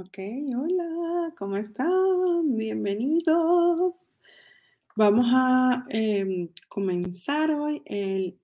[0.00, 0.16] Ok,
[0.56, 2.56] hola, ¿cómo están?
[2.56, 4.14] Bienvenidos.
[4.94, 8.38] Vamos a em, comenzar hoy el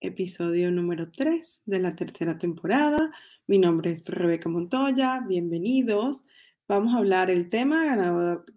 [0.00, 3.12] episodio número 3 de la tercera temporada.
[3.46, 6.24] Mi nombre es Rebeca Montoya, bienvenidos.
[6.66, 7.84] Vamos a hablar, el tema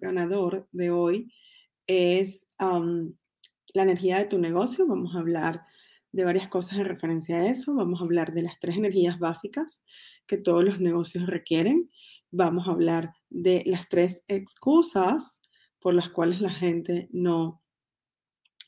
[0.02, 1.32] ganador, de hoy
[1.86, 4.88] es la energía de tu negocio.
[4.88, 5.68] Vamos a hablar
[6.14, 7.76] de varias cosas en referencia a eso.
[7.76, 9.84] Vamos a hablar de las tres energías básicas
[10.26, 11.90] que todos los negocios requieren
[12.34, 15.40] vamos a hablar de las tres excusas
[15.80, 17.62] por las cuales la gente no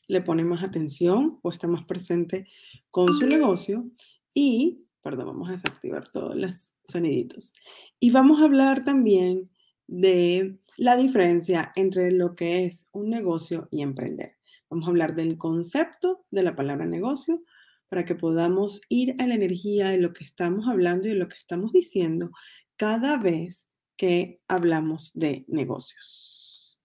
[0.08, 2.46] le pone más atención o está más presente
[2.90, 3.90] con su negocio.
[4.32, 7.52] Y, perdón, vamos a desactivar todos los soniditos.
[7.98, 9.50] Y vamos a hablar también
[9.88, 14.35] de la diferencia entre lo que es un negocio y emprender.
[14.68, 17.42] Vamos a hablar del concepto de la palabra negocio
[17.88, 21.28] para que podamos ir a la energía de lo que estamos hablando y de lo
[21.28, 22.30] que estamos diciendo
[22.76, 26.80] cada vez que hablamos de negocios.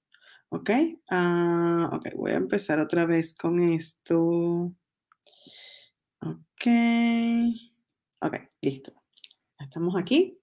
[0.50, 0.70] ¿Ok?
[1.10, 4.74] Ah, ok, voy a empezar otra vez con esto.
[6.20, 6.68] Ok.
[8.20, 8.94] Ok, listo.
[9.58, 10.40] Estamos aquí.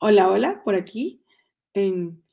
[0.00, 1.24] Hola, hola, por aquí
[1.72, 2.23] en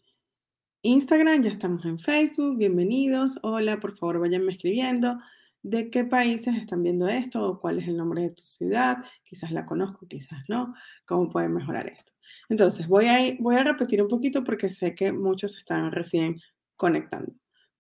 [0.84, 2.58] Instagram, ya estamos en Facebook.
[2.58, 3.38] Bienvenidos.
[3.44, 5.16] Hola, por favor, váyanme escribiendo
[5.62, 8.98] de qué países están viendo esto o cuál es el nombre de tu ciudad.
[9.24, 10.74] Quizás la conozco, quizás no.
[11.06, 12.14] ¿Cómo pueden mejorar esto?
[12.50, 16.38] Entonces, voy a, voy a repetir un poquito porque sé que muchos están recién
[16.76, 17.32] conectando.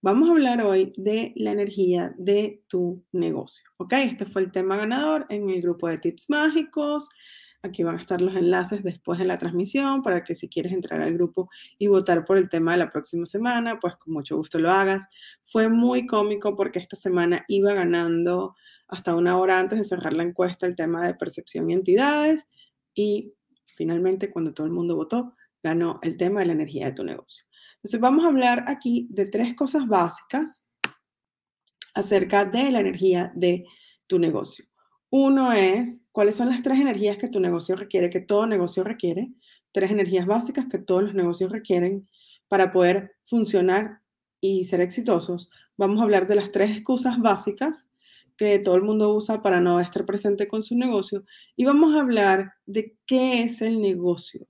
[0.03, 3.65] Vamos a hablar hoy de la energía de tu negocio.
[3.77, 3.93] ¿Ok?
[3.93, 7.09] Este fue el tema ganador en el grupo de tips mágicos.
[7.63, 10.99] Aquí van a estar los enlaces después de la transmisión para que si quieres entrar
[10.99, 14.57] al grupo y votar por el tema de la próxima semana, pues con mucho gusto
[14.57, 15.05] lo hagas.
[15.43, 18.55] Fue muy cómico porque esta semana iba ganando
[18.87, 22.47] hasta una hora antes de cerrar la encuesta el tema de percepción y entidades
[22.95, 23.35] y
[23.75, 27.45] finalmente cuando todo el mundo votó, ganó el tema de la energía de tu negocio.
[27.75, 30.63] Entonces vamos a hablar aquí de tres cosas básicas
[31.93, 33.65] acerca de la energía de
[34.07, 34.70] tu negocio.
[35.11, 39.33] Uno es cuáles son las tres energías que tu negocio requiere, que todo negocio requiere,
[39.73, 42.07] tres energías básicas que todos los negocios requieren
[42.47, 44.01] para poder funcionar
[44.39, 45.49] y ser exitosos.
[45.75, 47.89] Vamos a hablar de las tres excusas básicas
[48.37, 51.25] que todo el mundo usa para no estar presente con su negocio
[51.57, 54.47] y vamos a hablar de qué es el negocio,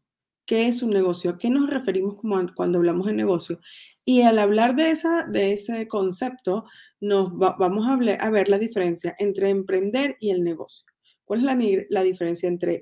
[0.51, 2.17] qué es un negocio, a qué nos referimos
[2.55, 3.61] cuando hablamos de negocio.
[4.03, 6.65] Y al hablar de, ese concepto,
[6.99, 10.85] nos vamos a, ver la diferencia entre emprender y el negocio.
[11.23, 11.57] ¿Cuál es la,
[11.89, 12.81] la diferencia entre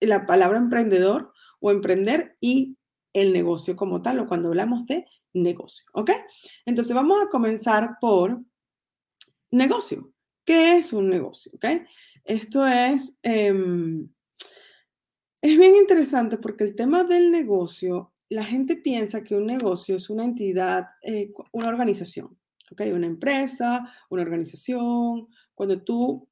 [0.00, 2.78] la palabra emprendedor o emprender y
[3.12, 5.04] el negocio como tal o cuando hablamos de
[5.34, 5.84] negocio?
[5.92, 6.10] ¿Ok?
[6.64, 8.42] Entonces vamos a comenzar por
[9.50, 10.10] negocio.
[10.42, 11.52] ¿Qué es un negocio?
[11.54, 11.66] ¿Ok?
[12.24, 14.08] Esto es, em,
[15.42, 20.08] es bien interesante porque el tema del negocio, la gente piensa que un negocio es
[20.08, 22.38] una entidad, eh, una organización.
[22.78, 25.28] Una empresa, una organización.
[25.54, 26.26] Cuando tú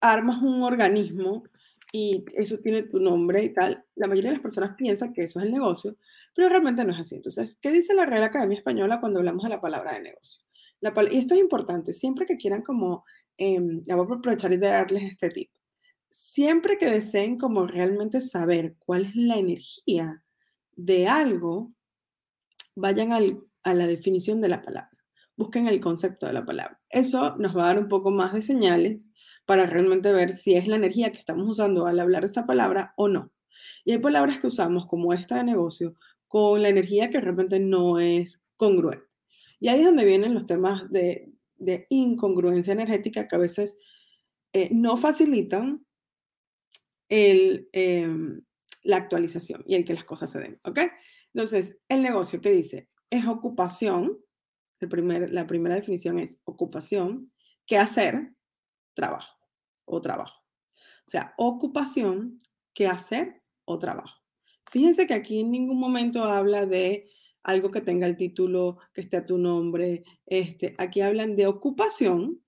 [0.00, 1.44] armas un organismo
[1.92, 5.38] y eso tiene tu nombre y tal, la mayoría de las personas piensan que eso
[5.38, 5.96] es el negocio,
[6.34, 7.16] pero realmente no es así.
[7.16, 10.44] Entonces, ¿qué dice la Real Academia Española cuando hablamos de la palabra de negocio?
[11.10, 13.04] Y esto es importante, siempre que quieran como,
[13.38, 15.50] voy a aprovechar y darles este tip,
[16.10, 20.22] siempre que deseen como realmente saber cuál es la energía
[20.76, 21.72] de algo,
[22.74, 24.98] vayan a la definición de la palabra
[25.38, 26.80] busquen el concepto de la palabra.
[26.90, 29.12] Eso nos va a dar un poco más de señales
[29.46, 32.92] para realmente ver si es la energía que estamos usando al hablar de esta palabra
[32.96, 33.30] o no.
[33.84, 35.94] Y hay palabras que usamos como esta de negocio
[36.26, 39.06] con la energía que realmente no es congruente.
[39.60, 41.32] Y ahí es donde vienen los temas de,
[41.88, 43.78] incongruencia energética que a veces
[44.52, 45.84] eh, no facilitan
[47.08, 48.42] el, em,
[48.84, 50.60] la actualización y el que las cosas se den.
[50.64, 50.80] ¿Ok?
[51.34, 54.18] Entonces, el negocio que dice es ocupación,
[54.88, 57.32] primer, la primera definición es ocupación,
[57.66, 58.34] ¿qué hacer?
[58.94, 59.36] Trabajo
[59.84, 60.44] o trabajo.
[61.06, 62.42] O sea, ocupación,
[62.74, 63.42] ¿qué hacer?
[63.64, 64.20] O trabajo.
[64.70, 67.10] Fíjense que aquí en ningún momento habla de
[67.42, 70.04] algo que tenga el título, que esté a tu nombre.
[70.26, 72.44] Este, aquí hablan de ocupación,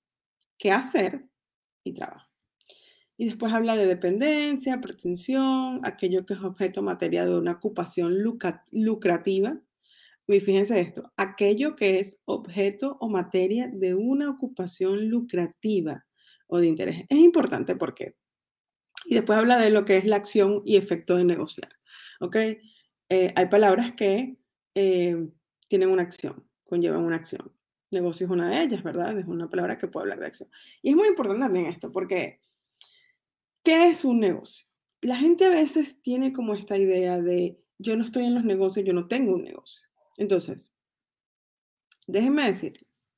[0.59, 1.27] qué hacer
[1.85, 2.30] y trabajo.
[3.21, 8.15] Y después habla de dependencia, pretensión, aquello que es objeto materia de una ocupación
[8.73, 9.61] lucrativa,
[10.27, 16.07] y fíjense esto, aquello que es objeto o materia de una ocupación lucrativa
[16.47, 17.05] o de interés.
[17.11, 18.17] Es importante porque,
[19.05, 21.69] y después habla de lo que es la acción y efecto de negociar.
[22.33, 24.39] Eh, hay palabras que
[24.75, 25.29] eh,
[25.69, 27.53] tienen una acción, conllevan una acción.
[27.91, 29.19] Negocio es una de ellas, ¿verdad?
[29.19, 30.49] Es una palabra que puede hablar de acción.
[30.81, 32.41] Y es muy importante también esto, porque
[33.63, 34.67] ¿qué es un negocio?
[35.01, 38.85] La gente a veces tiene como esta idea de yo no estoy en los negocios,
[38.85, 39.87] yo no tengo un negocio.
[40.17, 40.73] Entonces,
[42.07, 43.09] déjenme decirles,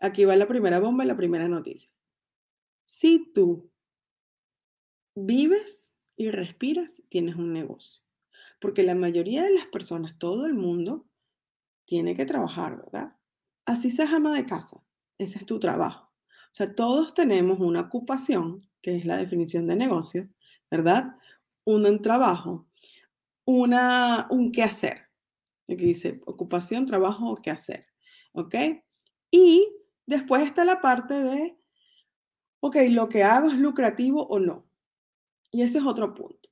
[0.00, 1.90] aquí va la primera bomba y la primera noticia.
[2.84, 3.72] Si tú
[5.16, 8.02] vives y respiras, tienes un negocio.
[8.60, 11.06] Porque la mayoría de las personas, todo el mundo,
[11.84, 13.16] tiene que trabajar, ¿verdad?
[13.64, 14.82] Así se ama de casa.
[15.18, 16.12] Ese es tu trabajo.
[16.30, 20.28] O sea, todos tenemos una ocupación, que es la definición de negocio,
[20.70, 21.16] ¿verdad?
[21.64, 22.68] Un trabajo,
[23.44, 25.08] una, un qué hacer.
[25.68, 27.88] Aquí dice ocupación, trabajo o qué hacer.
[28.32, 28.54] ¿Ok?
[29.32, 29.68] Y
[30.06, 31.58] después está la parte de,
[32.60, 34.68] ok, lo que hago es lucrativo o no.
[35.50, 36.48] Y ese es otro punto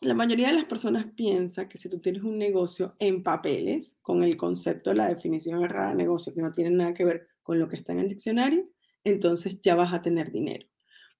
[0.00, 4.22] la mayoría de las personas piensa que si tú tienes un negocio en papeles, con
[4.22, 7.68] el concepto la definición errada de negocio que no tiene nada que ver con lo
[7.68, 8.64] que está en el diccionario,
[9.04, 10.66] entonces ya vas a tener dinero.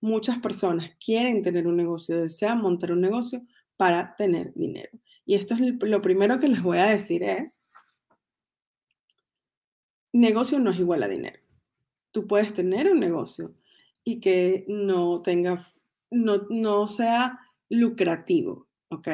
[0.00, 3.42] Muchas personas quieren tener un negocio, desean montar un negocio
[3.76, 4.90] para tener dinero.
[5.24, 7.70] Y esto es lo primero que les voy a decir es,
[10.12, 11.40] negocio no es igual a dinero.
[12.10, 13.54] Tú puedes tener un negocio
[14.02, 15.64] y que no tenga,
[16.10, 17.38] no, no sea
[17.68, 19.08] lucrativo, ¿ok?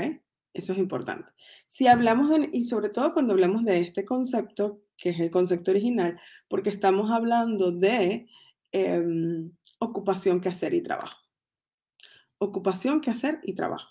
[0.55, 1.33] Eso es importante.
[1.67, 6.19] Si hablamos y sobre todo cuando hablamos de este concepto, que es el concepto original,
[6.49, 8.27] porque estamos hablando de
[8.73, 11.19] em, ocupación, que hacer y trabajo.
[12.39, 13.91] Ocupación, que hacer y trabajo.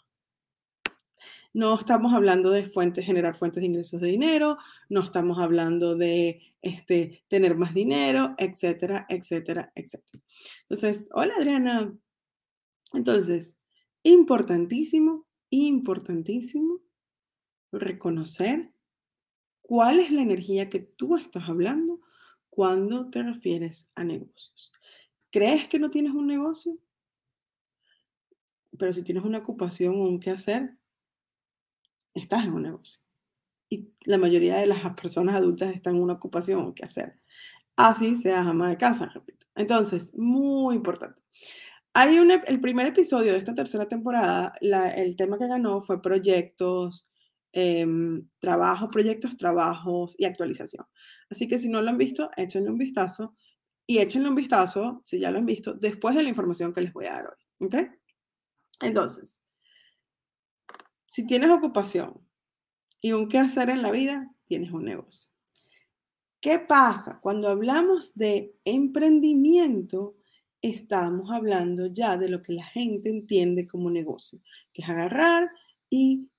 [1.54, 4.58] No estamos hablando de fuentes, generar fuentes de ingresos de dinero,
[4.90, 10.22] no estamos hablando de este, tener más dinero, etcétera, etcétera, etcétera.
[10.64, 11.98] Entonces, hola Adriana.
[12.94, 13.56] Entonces,
[14.04, 16.82] importantísimo importantísimo
[17.72, 18.72] reconocer
[19.62, 22.02] cuál es la energía que tú estás hablando
[22.50, 24.72] cuando te refieres a negocios.
[25.36, 26.78] ¿Crees que no tienes un negocio?
[28.80, 30.78] Pero si tienes una ocupación o un qué hacer,
[32.14, 33.02] estás en un negocio.
[33.68, 37.20] Y la mayoría de las personas adultas están en una ocupación o qué hacer.
[37.76, 39.46] Así seas ama de casa, repito.
[39.56, 41.22] Entonces, muy importante.
[41.92, 47.10] Hay un, el primer episodio de esta tercera temporada, el tema que ganó fue proyectos,
[47.52, 50.86] em, trabajo, proyectos, trabajos y actualización.
[51.30, 53.36] Así que si no lo han visto, échenle un vistazo
[53.88, 56.94] y échenle un vistazo, si ya lo han visto, después de la información que les
[56.94, 57.68] voy a dar hoy.
[57.68, 57.76] ¿Ok?
[58.82, 59.40] Entonces,
[61.06, 62.20] si tienes ocupación
[63.00, 65.30] y un qué hacer en la vida, tienes un negocio.
[66.42, 67.20] ¿Qué pasa?
[67.22, 70.18] Cuando hablamos de emprendimiento,
[70.62, 74.40] estamos hablando ya de lo que la gente entiende como negocio,
[74.74, 75.50] que es agarrar
[75.90, 76.30] y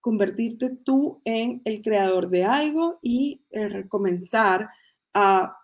[0.00, 4.68] convertirte tú en el creador de algo y eh, comenzar
[5.14, 5.56] a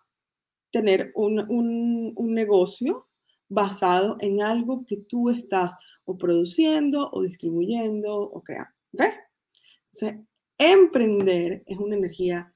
[0.70, 3.08] tener un, negocio
[3.48, 5.74] basado en algo que tú estás
[6.04, 8.72] o produciendo o distribuyendo o creando.
[8.92, 9.02] ¿Ok?
[9.92, 10.26] Entonces,
[10.58, 12.54] emprender es una energía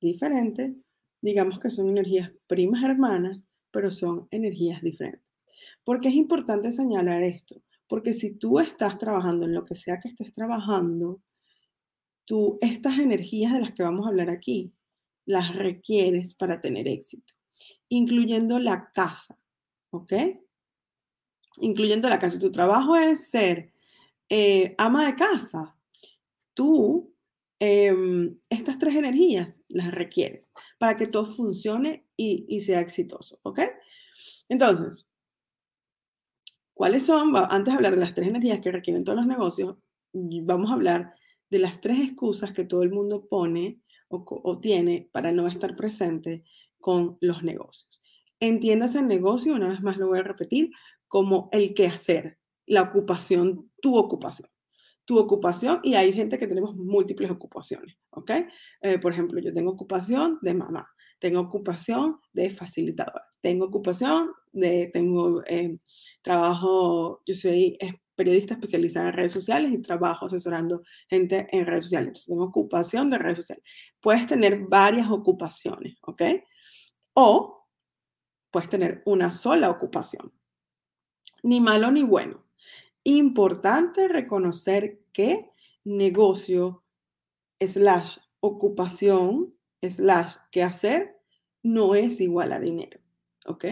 [0.00, 0.74] diferente,
[1.20, 5.22] digamos que son energías primas hermanas, pero son energías diferentes.
[5.84, 7.62] ¿Por qué es importante señalar esto?
[7.88, 11.22] Porque si tú estás trabajando en lo que sea que estés trabajando,
[12.24, 14.72] tú estas energías de las que vamos a hablar aquí,
[15.24, 17.34] las requieres para tener éxito,
[17.88, 19.38] incluyendo la casa,
[19.90, 20.12] ¿ok?
[21.60, 22.36] Incluyendo la casa.
[22.36, 23.72] Si tu trabajo es ser
[24.28, 25.76] eh, ama de casa,
[26.54, 27.14] tú
[27.58, 33.60] em, estas tres energías las requieres para que todo funcione y, sea exitoso, ¿ok?
[34.48, 35.06] Entonces,
[36.74, 37.36] ¿cuáles son?
[37.36, 39.76] Antes de hablar de las tres energías que requieren todos los negocios,
[40.12, 41.14] vamos a hablar
[41.50, 46.44] de las tres excusas que todo el mundo pone o, tiene para no estar presente
[46.82, 48.02] con los negocios.
[48.40, 50.70] Entiendas el negocio, una vez más lo voy a repetir,
[51.08, 54.50] como el que hacer, la ocupación, tu ocupación.
[55.04, 58.30] Tu ocupación, y hay gente que tenemos múltiples ocupaciones, ¿ok?
[58.82, 64.90] Eh, por ejemplo, yo tengo ocupación de mamá, tengo ocupación de facilitadora, tengo ocupación de,
[64.92, 65.78] tengo eh,
[66.22, 67.78] trabajo, yo soy
[68.14, 72.24] periodista especializada en redes sociales y trabajo asesorando gente en redes sociales.
[72.26, 73.64] Tengo ocupación de redes sociales.
[74.00, 76.22] Puedes tener varias ocupaciones, ¿ok?
[77.14, 77.66] O
[78.50, 80.32] puedes tener una sola ocupación.
[81.42, 82.44] Ni malo ni bueno.
[83.04, 85.50] Importante reconocer que
[85.84, 86.84] negocio
[87.60, 91.16] slash ocupación slash qué hacer
[91.62, 93.00] no es igual a dinero.
[93.46, 93.64] ¿Ok?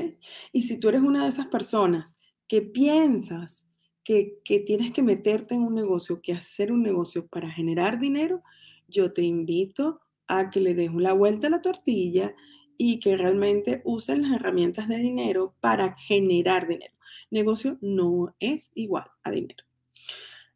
[0.52, 2.18] Y si tú eres una de esas personas
[2.48, 3.68] que piensas
[4.02, 8.42] que, que tienes que meterte en un negocio, que hacer un negocio para generar dinero,
[8.88, 12.34] yo te invito a que le des la vuelta a la tortilla
[12.82, 16.94] y que realmente usen las herramientas de dinero para generar dinero.
[17.30, 19.66] Negocio no es igual a dinero.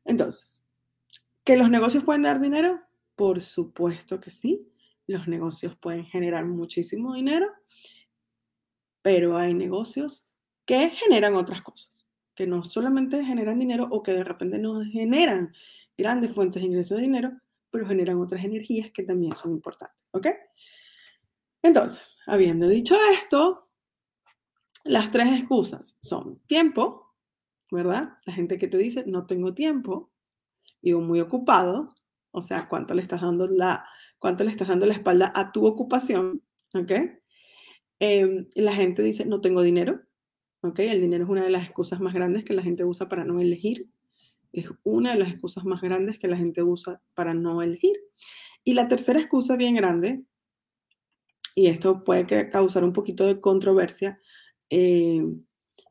[0.06, 0.64] Entonces,
[1.44, 2.80] ¿que los negocios pueden dar dinero?
[3.14, 4.66] Por supuesto que sí.
[5.06, 7.46] Los negocios pueden generar muchísimo dinero,
[9.02, 10.26] pero hay negocios
[10.64, 15.52] que generan otras cosas, que no solamente generan dinero o que de repente no generan
[15.98, 17.32] grandes fuentes de ingreso de dinero,
[17.70, 19.98] pero generan otras energías que también son importantes.
[20.12, 20.28] ¿Ok?
[21.64, 23.70] Entonces, habiendo dicho esto,
[24.84, 27.14] las tres excusas son tiempo,
[27.70, 28.18] ¿verdad?
[28.26, 30.12] La gente que te dice, no tengo tiempo,
[30.82, 31.88] vivo muy ocupado,
[32.32, 33.86] o sea, cuánto le estás dando la,
[34.18, 36.42] cuánto le estás dando la espalda a tu ocupación,
[36.74, 36.92] ¿ok?
[37.98, 40.02] Em, la gente dice, no tengo dinero,
[40.60, 40.80] ¿ok?
[40.80, 43.40] El dinero es una de las excusas más grandes que la gente usa para no
[43.40, 43.88] elegir.
[44.52, 47.96] Es una de las excusas más grandes que la gente usa para no elegir.
[48.64, 50.26] Y la tercera excusa bien grande
[51.54, 54.20] y esto puede causar un poquito de controversia,
[54.70, 55.22] eh,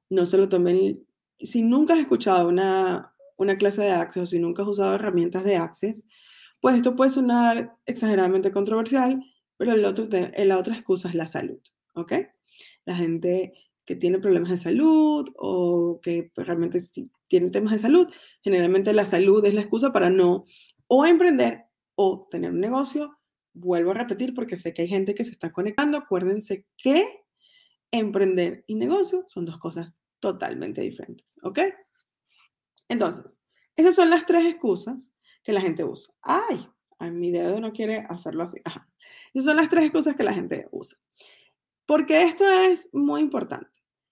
[0.10, 1.06] no se lo tomen,
[1.40, 5.44] si nunca has escuchado una, una clase de Access o si nunca has usado herramientas
[5.44, 6.06] de Access,
[6.60, 9.22] pues esto puede sonar exageradamente controversial,
[9.58, 11.60] pero el otro la otra excusa es la salud,
[11.96, 12.14] ¿ok?
[12.86, 13.54] La gente
[13.86, 16.80] que tiene problemas de salud o que pues, realmente
[17.28, 18.08] tiene temas de salud,
[18.42, 20.46] generalmente la salud es la excusa para no
[20.88, 21.66] o emprender
[21.96, 23.18] o tener un negocio
[23.54, 27.26] vuelvo a repetir porque sé que hay gente que se está conectando, acuérdense que
[27.92, 31.60] emprender y negocio son dos cosas totalmente diferentes, ¿ok?
[32.88, 33.40] Entonces,
[33.76, 36.14] esas son las tres excusas que la gente usa.
[36.22, 36.68] Ay,
[37.12, 38.62] mi dedo no quiere hacerlo así.
[39.34, 40.98] Esas son las tres excusas que la gente usa.
[41.86, 43.70] Porque esto es muy importante.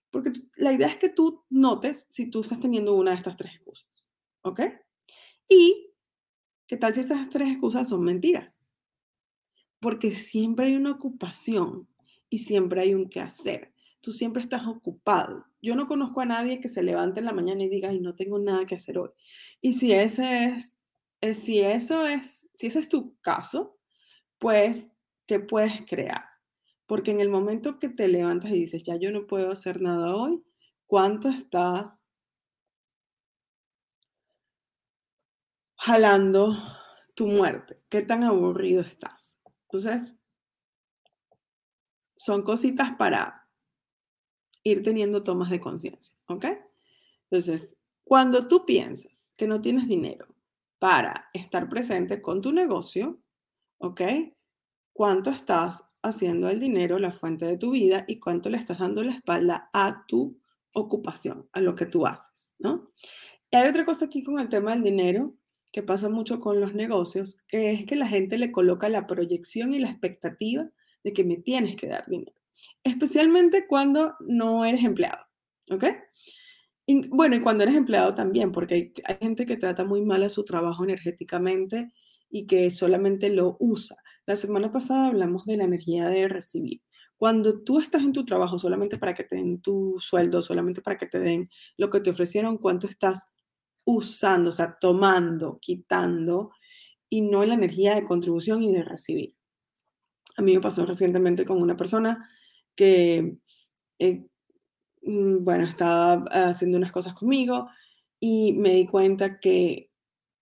[0.10, 3.54] Porque la idea es que tú notes si tú estás teniendo una de estas tres
[3.56, 4.10] excusas.
[4.42, 4.62] ¿Ok?
[5.48, 5.94] Y,
[6.68, 8.54] ¿qué tal si estas tres excusas son mentiras?
[9.82, 11.90] Porque siempre hay una ocupación
[12.30, 13.74] y siempre hay un qué hacer.
[14.00, 15.46] Tú siempre estás ocupado.
[15.62, 18.16] Yo no conozco a nadie que se levante en la mañana y diga, ay, no
[18.16, 19.10] tengo nada que hacer hoy.
[19.62, 20.78] Y si ese es,
[21.22, 23.78] eh, si eso es, si ese es tu caso,
[24.40, 24.94] pues,
[25.28, 26.26] ¿qué puedes crear?
[26.88, 30.16] Porque en el momento que te levantas y dices, ya yo no puedo hacer nada
[30.16, 30.44] hoy,
[30.88, 32.08] ¿cuánto estás
[35.76, 36.56] jalando
[37.14, 37.82] tu muerte?
[37.90, 39.31] ¿Qué tan aburrido estás?
[39.72, 40.18] Entonces,
[42.18, 43.48] son cositas para
[44.64, 46.46] ir teniendo tomas de conciencia, ¿ok?
[47.30, 50.28] Entonces, cuando tú piensas que no tienes dinero
[50.78, 53.22] para estar presente con tu negocio,
[53.78, 54.02] ¿ok?
[54.92, 59.04] ¿Cuánto estás haciendo el dinero la fuente de tu vida y cuánto le estás dando
[59.04, 60.38] la espalda a tu
[60.74, 62.84] ocupación, a lo que tú haces, ¿no?
[63.50, 65.34] Y hay otra cosa aquí con el tema del dinero
[65.72, 69.80] que pasa mucho con los negocios, es que la gente le coloca la proyección y
[69.80, 70.70] la expectativa
[71.04, 72.38] de que me tienes que dar dinero,
[72.84, 75.26] especialmente cuando no eres empleado,
[75.72, 75.86] ¿ok?
[76.86, 80.24] Y, bueno, y cuando eres empleado también, porque hay, hay gente que trata muy mal
[80.24, 81.94] a su trabajo energéticamente
[82.30, 83.98] y que solamente lo usa.
[84.26, 86.82] La semana pasada hablamos de la energía de recibir.
[87.18, 90.98] Cuando tú estás en tu trabajo solamente para que te den tu sueldo, solamente para
[90.98, 93.28] que te den lo que te ofrecieron, cuánto estás
[93.86, 96.52] usando, o sea, tomando, quitando,
[97.10, 99.36] y no en la energía de contribución y de recibir.
[100.38, 102.30] A mí me pasó recientemente con una persona
[102.76, 103.38] que,
[104.00, 104.26] eh,
[105.04, 107.68] mm, bueno, estaba haciendo unas cosas conmigo
[108.20, 109.92] y me di cuenta que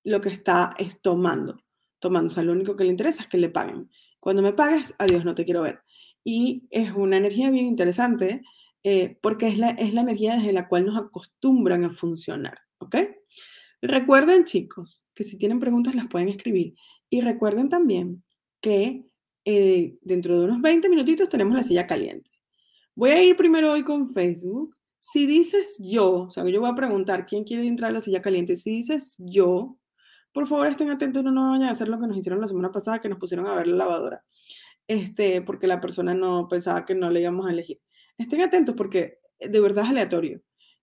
[0.03, 1.63] lo que está es tomando,
[1.99, 3.89] tomando, o sea, lo único que le interesa es que le paguen.
[4.19, 5.81] Cuando me pagues, adiós, no te quiero ver.
[6.23, 8.43] Y es una energía bien interesante
[8.83, 12.59] eh, porque es la, es la energía desde la cual nos acostumbran a funcionar.
[12.79, 12.95] ¿Ok?
[13.81, 16.75] Recuerden, chicos, que si tienen preguntas las pueden escribir.
[17.09, 18.23] Y recuerden también
[18.61, 19.05] que
[19.45, 22.29] eh, dentro de unos 20 minutitos tenemos la silla caliente.
[22.95, 24.75] Voy a ir primero hoy con Facebook.
[24.99, 28.21] Si dices yo, o sea, yo voy a preguntar quién quiere entrar a la silla
[28.21, 28.57] caliente.
[28.57, 29.77] Si dices yo,
[30.33, 32.71] por favor estén atentos, no nos vayan a hacer lo que nos hicieron la semana
[32.71, 34.23] pasada, que nos pusieron a ver la lavadora.
[34.87, 37.79] Este, porque la persona no pensaba que no le íbamos a elegir.
[38.17, 40.41] Estén atentos porque de verdad es aleatorio,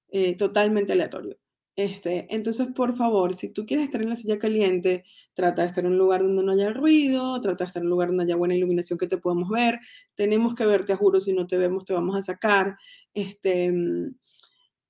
[0.09, 1.39] eh, totalmente aleatorio.
[1.77, 5.05] Este, entonces, por favor, si tú quieres estar en la silla caliente,
[5.35, 7.91] trata de estar en un lugar donde no haya ruido, trata de estar en un
[7.91, 9.79] lugar donde haya buena iluminación que te podamos ver.
[10.15, 12.79] Tenemos que verte, a juro, si no te vemos te vamos a sacar.
[13.13, 13.73] Este,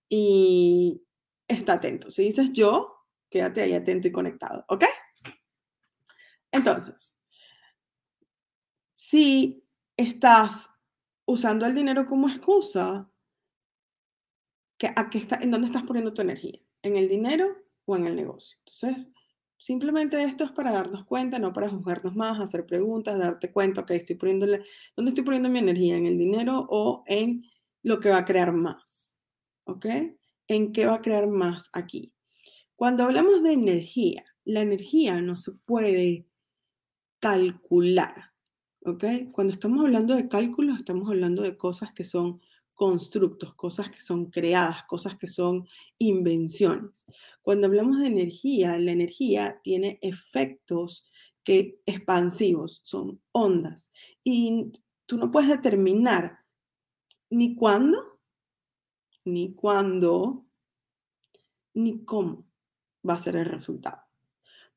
[0.09, 1.03] y
[1.49, 2.11] está atento.
[2.11, 2.95] Si dices yo,
[3.31, 4.85] quédate ahí atento y conectado, ¿ok?
[6.53, 7.17] Entonces,
[8.95, 9.65] Si
[9.97, 10.69] estás
[11.25, 13.09] usando el dinero como excusa,
[14.97, 16.59] ¿a qué está, ¿en dónde estás poniendo tu energía?
[16.87, 17.49] ¿En el dinero
[17.85, 18.57] o en el negocio?
[18.61, 19.09] Entonces,
[19.59, 23.91] simplemente esto es para darnos cuenta, no para juzgarnos más, hacer preguntas, darte cuenta, ok,
[23.91, 25.97] estoy ¿dónde estoy poniendo mi energía?
[25.97, 27.43] ¿En el dinero o en
[27.83, 29.19] lo que va a crear más?
[29.65, 29.87] ¿Ok?
[30.47, 32.15] ¿En qué va a crear más aquí?
[32.77, 36.29] Cuando hablamos de energía, la energía no se puede
[37.19, 38.31] calcular.
[38.85, 39.05] ¿Ok?
[39.33, 42.41] Cuando estamos hablando de cálculos, estamos hablando de cosas que son
[42.77, 45.67] constructos, cosas que son creadas, cosas que son
[45.99, 47.07] invenciones.
[47.43, 51.09] Cuando hablamos de energía, la energía tiene efectos
[51.43, 53.91] que expansivos, son ondas.
[54.23, 54.73] Y
[55.07, 56.41] tú no puedes determinar
[57.31, 58.21] ni cuándo,
[59.25, 60.45] ni cuándo,
[61.75, 62.47] ni cómo
[63.09, 64.03] va a ser el resultado.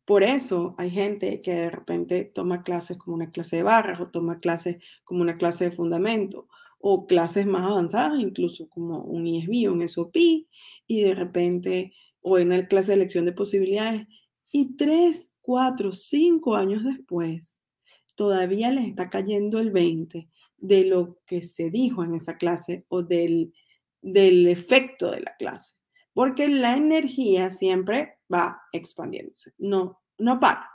[0.05, 4.09] Por eso hay gente que de repente toma clases como una clase de barras o
[4.09, 6.47] toma clases como una clase de fundamento
[6.79, 12.37] o clases más avanzadas, incluso como un ISB o un SOP, y de repente, o
[12.37, 14.07] en la clase de elección de posibilidades,
[14.51, 17.59] y tres, cuatro, cinco años después,
[18.15, 23.03] todavía les está cayendo el 20 de lo que se dijo en esa clase o
[23.03, 23.53] del,
[24.01, 25.75] del efecto de la clase.
[26.13, 30.69] Porque la energía siempre va expandiéndose, no, no para,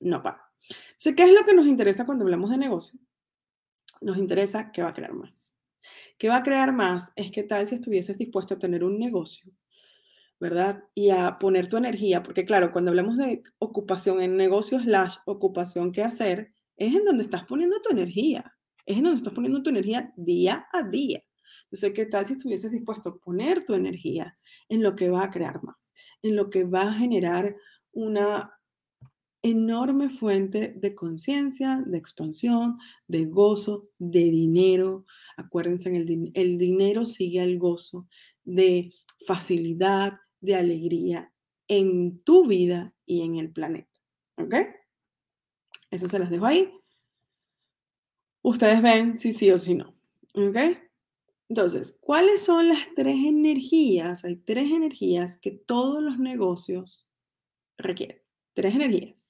[0.00, 0.42] no para.
[0.68, 2.98] Entonces, ¿qué es lo que nos interesa cuando hablamos de negocio?
[4.00, 5.54] Nos interesa qué va a crear más.
[6.18, 7.12] ¿Qué va a crear más?
[7.16, 9.52] Es que tal si estuvieses dispuesto a tener un negocio,
[10.40, 10.84] ¿verdad?
[10.94, 15.92] Y a poner tu energía, porque claro, cuando hablamos de ocupación en negocios slash ocupación
[15.92, 19.70] que hacer, es en donde estás poniendo tu energía, es en donde estás poniendo tu
[19.70, 21.22] energía día a día.
[21.64, 24.38] Entonces, ¿qué tal si estuvieses dispuesto a poner tu energía
[24.68, 27.56] en lo que va a crear más, en lo que va a generar
[27.92, 28.57] una
[29.42, 35.04] enorme fuente de conciencia, de expansión, de gozo, de dinero.
[35.36, 38.08] Acuérdense, el, el dinero sigue al gozo,
[38.44, 38.92] de
[39.26, 41.32] facilidad, de alegría
[41.68, 43.90] en tu vida y en el planeta.
[44.36, 44.54] ¿Ok?
[45.90, 46.70] Eso se las dejo ahí.
[48.42, 49.94] Ustedes ven si sí o si no.
[50.34, 50.56] ¿Ok?
[51.48, 54.24] Entonces, ¿cuáles son las tres energías?
[54.24, 57.08] Hay tres energías que todos los negocios
[57.78, 58.20] requieren.
[58.54, 59.27] Tres energías.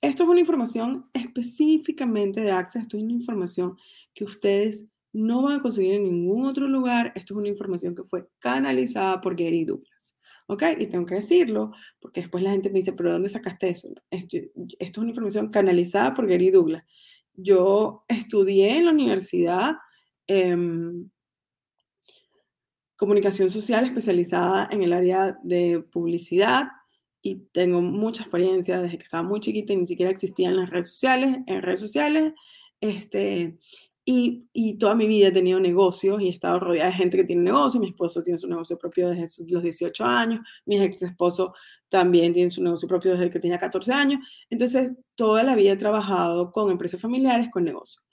[0.00, 3.76] Esto es una información específicamente de Access, esto es una información
[4.14, 8.04] que ustedes no van a conseguir en ningún otro lugar, esto es una información que
[8.04, 10.14] fue canalizada por Gary Douglas.
[10.48, 10.62] ¿Ok?
[10.78, 13.88] Y tengo que decirlo, porque después la gente me dice, pero ¿dónde sacaste eso?
[14.10, 14.36] Esto,
[14.78, 16.84] es una información canalizada por Gary Douglas.
[17.34, 19.72] Yo estudié en la universidad
[20.26, 21.10] em,
[22.96, 26.68] comunicación social especializada en el área de publicidad
[27.26, 30.90] y tengo mucha experiencia desde que estaba muy chiquita y ni siquiera existían las redes
[30.90, 32.34] sociales, en redes sociales,
[32.80, 33.58] este,
[34.04, 37.24] y, y, toda mi vida he tenido negocios y he estado rodeada de gente que
[37.24, 37.80] tiene negocios.
[37.80, 41.52] Mi esposo tiene su negocio propio desde los 18 años, mi ex esposo
[41.88, 44.20] también tiene su negocio propio desde que tenía 14 años.
[44.48, 48.04] Entonces, toda la vida he trabajado con empresas familiares, con negocios.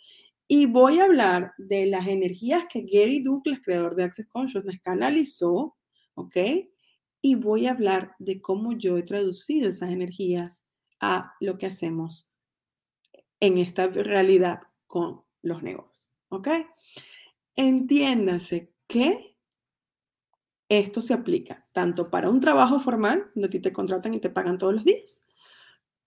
[0.48, 5.76] Y voy a hablar de las energías que Gary Douglas, creador de Access Consciousness, canalizó,
[6.16, 6.38] ¿ok?
[7.26, 10.66] Y voy a hablar de cómo yo he traducido esas energías
[11.00, 12.30] a lo que hacemos
[13.40, 16.10] en esta realidad con los negocios.
[16.28, 16.50] ¿Ok?
[17.56, 19.38] Entiéndase que
[20.68, 24.30] esto se aplica tanto para un trabajo formal, donde a ti te contratan y te
[24.30, 25.24] pagan todos los días,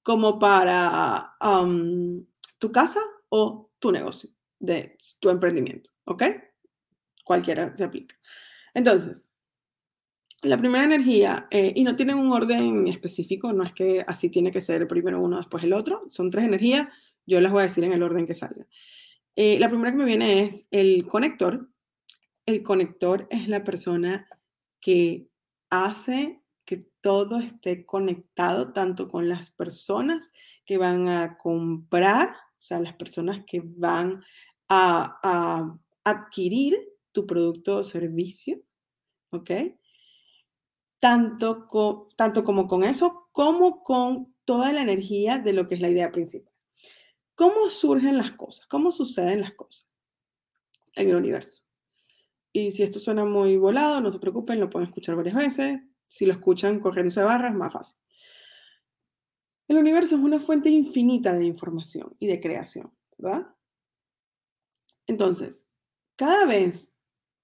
[0.02, 1.34] como para
[2.58, 3.00] tu casa
[3.30, 5.90] o tu negocio, de tu emprendimiento.
[6.04, 6.24] ¿Ok?
[7.24, 8.16] Cualquiera se aplica.
[8.74, 9.30] Entonces,
[10.42, 14.50] la primera energía, eh, y no tienen un orden específico, no es que así tiene
[14.50, 16.88] que ser primero uno, después el otro, son tres energías,
[17.26, 18.66] yo las voy a decir en el orden que salga.
[19.34, 21.68] Eh, la primera que me viene es el conector.
[22.46, 24.26] El conector es la persona
[24.80, 25.28] que
[25.68, 30.32] hace que todo esté conectado, tanto con las personas
[30.64, 34.22] que van a comprar, o sea, las personas que van
[34.68, 36.76] a, a adquirir
[37.12, 38.60] tu producto o servicio,
[39.30, 39.50] ¿ok?
[41.00, 45.90] Tanto, tanto como con eso, como con toda la energía de lo que es la
[45.90, 46.52] idea principal.
[47.34, 48.66] ¿Cómo surgen las cosas?
[48.66, 49.92] ¿Cómo suceden las cosas
[50.94, 51.62] en el universo?
[52.52, 55.80] Y si esto suena muy volado, no se preocupen, lo pueden escuchar varias veces.
[56.08, 57.98] Si lo escuchan corriendo de barras, más fácil.
[59.68, 63.54] El universo es una fuente infinita de información y de creación, ¿verdad?
[65.06, 65.68] Entonces,
[66.14, 66.94] cada vez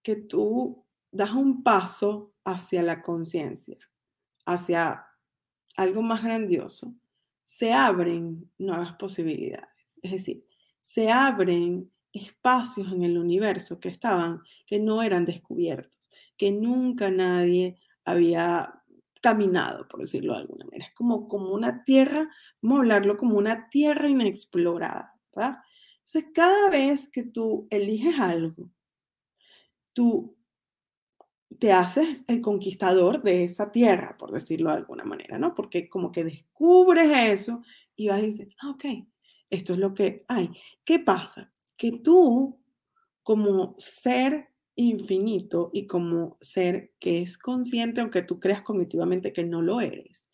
[0.03, 3.79] que tú das un paso hacia la conciencia,
[4.47, 5.07] hacia
[5.77, 6.95] algo más grandioso,
[7.41, 9.99] se abren nuevas posibilidades.
[10.03, 10.47] Es decir,
[10.81, 17.79] se abren espacios en el universo que estaban, que no eran descubiertos, que nunca nadie
[18.05, 18.83] había
[19.21, 20.87] caminado, por decirlo de alguna manera.
[20.87, 22.29] Es como, como una tierra,
[22.61, 25.59] vamos a hablarlo como una tierra inexplorada, ¿verdad?
[26.01, 28.69] Entonces, cada vez que tú eliges algo,
[29.93, 30.37] tú
[31.59, 35.55] te haces el conquistador de esa tierra, por decirlo de alguna manera, ¿no?
[35.55, 37.63] Porque como que descubres eso
[37.97, 38.85] y vas y dices, ah, ok,
[39.51, 40.51] esto es lo que hay.
[40.85, 41.53] ¿Qué pasa?
[41.77, 42.61] Que tú,
[43.23, 49.63] como ser infinito y como ser que es consciente, aunque tú creas cognitivamente que no
[49.63, 50.29] lo eres,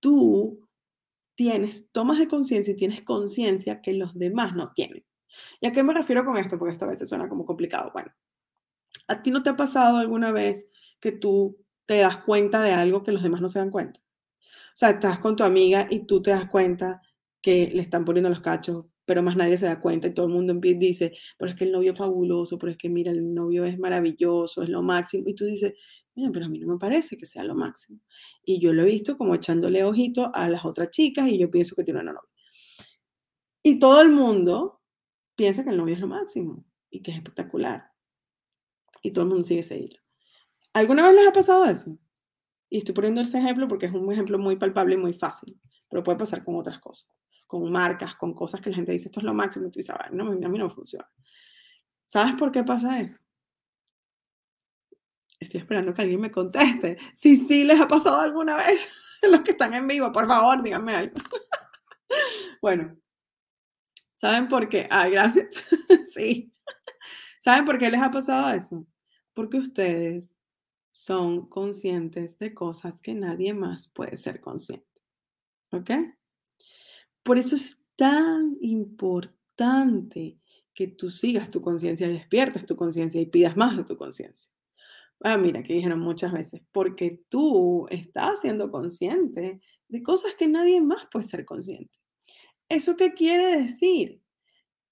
[0.00, 0.68] tú
[1.34, 5.04] tienes, tomas de conciencia y tienes conciencia que los demás no tienen.
[5.60, 6.58] ¿Y a qué me refiero con esto?
[6.58, 7.90] Porque esto a veces suena como complicado.
[7.92, 8.10] Bueno,
[9.08, 10.68] ¿a ti no te ha pasado alguna vez
[11.00, 14.00] que tú te das cuenta de algo que los demás no se dan cuenta?
[14.40, 17.02] O sea, estás con tu amiga y tú te das cuenta
[17.40, 20.34] que le están poniendo los cachos pero más nadie se da cuenta y todo el
[20.34, 23.64] mundo dice, pero es que el novio es fabuloso, pero es que mira, el novio
[23.64, 25.24] es maravilloso, es lo máximo.
[25.26, 25.72] Y tú dices,
[26.14, 28.00] mira, pero a mí no me parece que sea lo máximo.
[28.44, 31.74] Y yo lo he visto como echándole ojito a las otras chicas y yo pienso
[31.74, 32.28] que tiene una novia.
[33.62, 34.82] Y todo el mundo
[35.34, 37.90] piensa que el novio es lo máximo y que es espectacular.
[39.08, 39.88] Y todo el mundo sigue ese.
[40.74, 41.96] ¿Alguna vez les ha pasado eso?
[42.68, 46.04] Y estoy poniendo ese ejemplo porque es un ejemplo muy palpable y muy fácil, pero
[46.04, 47.08] puede pasar con otras cosas
[47.48, 49.94] con marcas, con cosas que la gente dice, esto es lo máximo, y tú dices,
[50.12, 51.10] no, a mí no funciona.
[52.04, 53.18] ¿Sabes por qué pasa eso?
[55.40, 56.98] Estoy esperando que alguien me conteste.
[57.14, 58.86] Si sí les ha pasado alguna vez,
[59.22, 61.14] los que están en vivo, por favor, díganme algo.
[62.60, 62.94] bueno,
[64.18, 64.86] ¿saben por qué?
[64.90, 65.70] Ah, gracias.
[66.14, 66.52] sí.
[67.40, 68.86] ¿Saben por qué les ha pasado eso?
[69.38, 70.36] Porque ustedes
[70.90, 75.00] son conscientes de cosas que nadie más puede ser consciente.
[75.70, 75.92] ¿Ok?
[77.22, 80.40] Por eso es tan importante
[80.74, 84.50] que tú sigas tu conciencia, despiertes tu conciencia y pidas más de tu conciencia.
[85.20, 90.80] Ah, mira, que dijeron muchas veces, porque tú estás siendo consciente de cosas que nadie
[90.80, 91.96] más puede ser consciente.
[92.68, 94.20] ¿Eso qué quiere decir?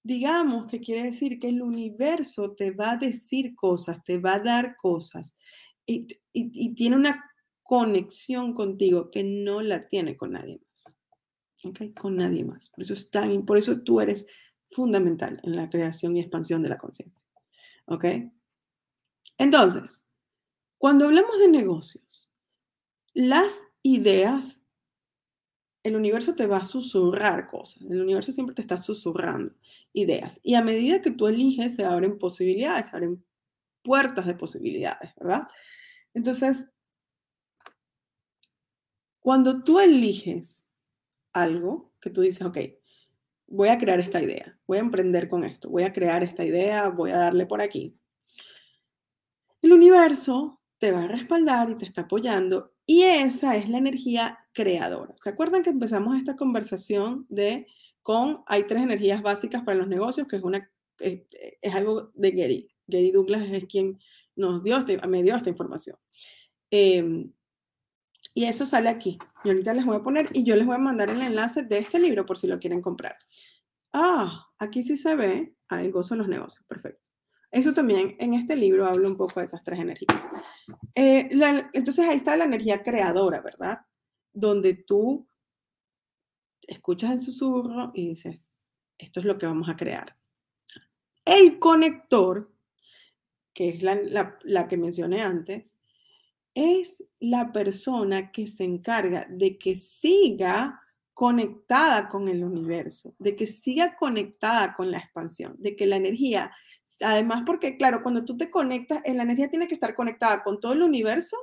[0.07, 4.39] Digamos que quiere decir que el universo te va a decir cosas, te va a
[4.39, 5.35] dar cosas
[5.85, 7.25] y, y tiene una
[7.61, 10.97] conexión contigo que no la tiene con nadie más.
[11.99, 12.69] Con nadie más.
[12.69, 12.95] Por eso,
[13.45, 14.25] por eso tú eres
[14.71, 17.27] fundamental en la creación y expansión de la conciencia.
[17.85, 18.05] ¿Ok?
[19.37, 20.05] Entonces,
[20.77, 22.31] cuando hablamos de negocios,
[23.13, 24.61] las ideas,
[25.87, 27.81] el universo te va a susurrar cosas.
[27.81, 29.53] El universo siempre te está susurrando
[29.93, 30.39] ideas.
[30.43, 33.23] Y a medida que tú eliges, se abren posibilidades, se abren
[33.83, 35.47] puertas de posibilidades, ¿verdad?
[36.13, 36.67] Entonces,
[39.19, 40.65] cuando tú eliges
[41.33, 42.57] algo que tú dices, ok,
[43.47, 46.89] voy a crear esta idea, voy a emprender con esto, voy a crear esta idea,
[46.89, 47.97] voy a darle por aquí.
[49.61, 54.39] El universo te va a respaldar y te está apoyando y esa es la energía
[54.53, 55.13] creadora.
[55.21, 57.67] ¿Se acuerdan que empezamos esta conversación de
[58.01, 62.69] con, hay tres energías básicas para los negocios, que es, una, es, algo de Gary.
[62.87, 63.99] Gary Douglas es quien
[64.37, 65.97] nos dio, este, me dio esta información.
[66.71, 67.29] Eh,
[68.33, 69.17] y eso sale aquí.
[69.43, 71.79] Y ahorita les voy a poner y yo les voy a mandar el enlace de
[71.79, 73.17] este libro por si lo quieren comprar.
[73.91, 75.55] Ah, aquí sí se ve.
[75.67, 76.63] Ah, el gozo de los negocios.
[76.67, 77.06] Perfecto.
[77.51, 80.21] Eso también en este libro hablo un poco de esas tres energías.
[80.95, 81.29] Eh,
[81.73, 83.79] entonces ahí está la energía creadora, ¿verdad?
[84.33, 85.27] Donde tú
[86.67, 88.49] escuchas el susurro y dices,
[88.97, 90.17] esto es lo que vamos a crear.
[91.23, 92.51] El conector,
[93.53, 95.77] que es la, la que mencioné antes,
[96.53, 100.81] es la persona que se encarga de que siga
[101.13, 106.51] conectada con el universo, de que siga conectada con la expansión, de que la energía,
[107.01, 110.73] además porque claro, cuando tú te conectas, la energía tiene que estar conectada con todo
[110.73, 111.37] el universo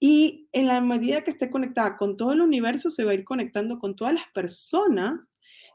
[0.00, 3.24] y en la medida que esté conectada con todo el universo, se va a ir
[3.24, 5.30] conectando con todas las personas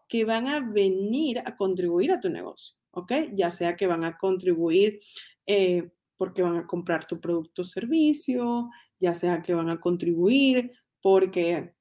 [0.07, 3.11] que van a venir a contribuir a tu negocio, ¿ok?
[3.33, 4.99] Ya sea que van a contribuir
[5.45, 8.69] eh, porque van a comprar tu producto o servicio,
[8.99, 11.73] ya sea que van a contribuir porque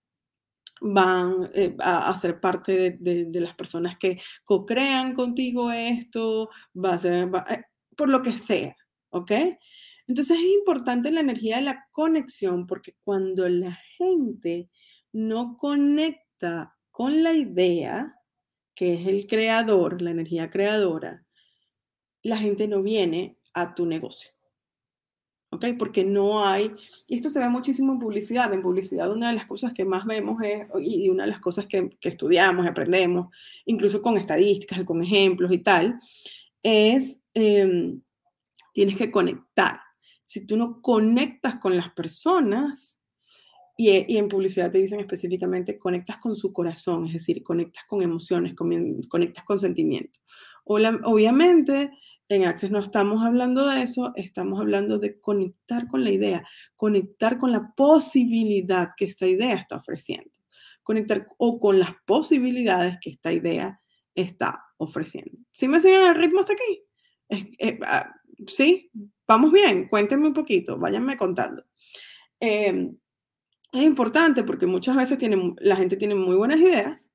[0.83, 7.31] van eh, a, ser parte de, las personas que co-crean contigo esto, va a ser,
[7.51, 7.65] eh,
[7.97, 8.77] por lo que sea,
[9.11, 9.31] ¿ok?
[10.09, 14.69] Entonces es importante la energía de la conexión porque cuando la gente
[15.13, 18.17] no conecta con la idea,
[18.75, 21.25] que es el creador, la energía creadora,
[22.23, 24.33] la gente no viene a tu negocio.
[25.53, 25.67] ¿Ok?
[25.79, 26.73] Porque no hay,
[27.07, 30.07] y esto se ve muchísimo en publicidad, en publicidad una de las cosas que más
[30.07, 33.29] vemos es, y una de las cosas que, que estudiamos, aprendemos,
[33.67, 36.01] incluso con estadísticas, con ejemplos y tal,
[36.63, 38.01] es, em,
[38.73, 39.81] tienes que conectar.
[40.25, 42.99] Si tú no conectas con las personas,
[43.77, 48.01] y, y, en publicidad te dicen específicamente, conectas con su corazón, es decir, conectas con
[48.01, 50.23] emociones, conectas con sentimientos.
[50.65, 51.91] obviamente,
[52.35, 57.39] en Access no estamos hablando de eso, estamos hablando de conectar con la idea, conectar
[57.39, 60.31] con la posibilidad que esta idea está ofreciendo,
[60.83, 63.81] conectar o con las posibilidades que esta idea
[64.15, 65.39] está ofreciendo.
[65.53, 67.79] ¿Sí me siguen el ritmo hasta aquí?
[67.87, 68.13] Ah,
[68.47, 68.91] sí,
[69.27, 71.65] vamos bien, cuéntenme un poquito, váyanme contando.
[72.41, 72.97] Em,
[73.73, 75.19] es importante porque muchas veces
[75.61, 77.11] la gente tiene muy buenas ideas,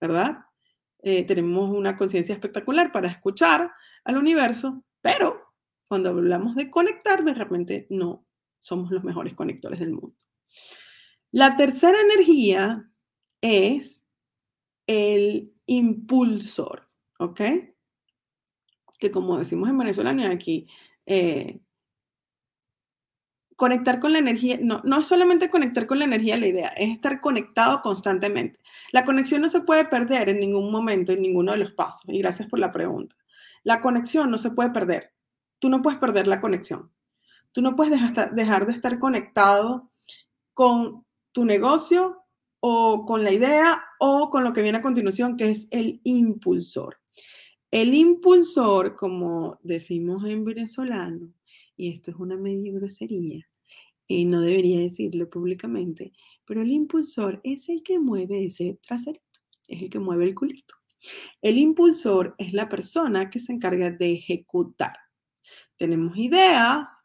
[0.00, 0.44] ¿verdad?
[1.02, 3.72] Eh, tenemos una conciencia espectacular para escuchar
[4.04, 5.40] al universo, pero
[5.88, 8.24] cuando hablamos de conectar, de repente no
[8.60, 10.16] somos los mejores conectores del mundo.
[11.32, 12.90] La tercera energía
[13.40, 14.06] es
[14.86, 17.40] el impulsor, ¿ok?
[18.98, 20.66] Que como decimos en venezolano aquí,
[21.06, 21.60] eh,
[23.60, 26.90] conectar con la energía, no, no es solamente conectar con la energía la idea, es
[26.90, 28.58] estar conectado constantemente.
[28.90, 32.04] La conexión no se puede perder en ningún momento, en ninguno de los pasos.
[32.08, 33.14] Y gracias por la pregunta.
[33.62, 35.12] La conexión no se puede perder.
[35.58, 36.92] Tú no puedes perder la conexión.
[37.52, 38.00] Tú no puedes
[38.32, 39.90] dejar de estar conectado
[40.54, 42.24] con tu negocio
[42.60, 46.98] o con la idea o con lo que viene a continuación, que es el impulsor.
[47.70, 51.32] El impulsor, como decimos en venezolano,
[51.76, 53.48] y esto es una media grosería,
[54.06, 56.12] y no debería decirlo públicamente,
[56.44, 60.74] pero el impulsor es el que mueve ese traserito, es el que mueve el culito.
[61.42, 64.96] El impulsor es la persona que se encarga de ejecutar.
[65.76, 67.02] Tenemos ideas,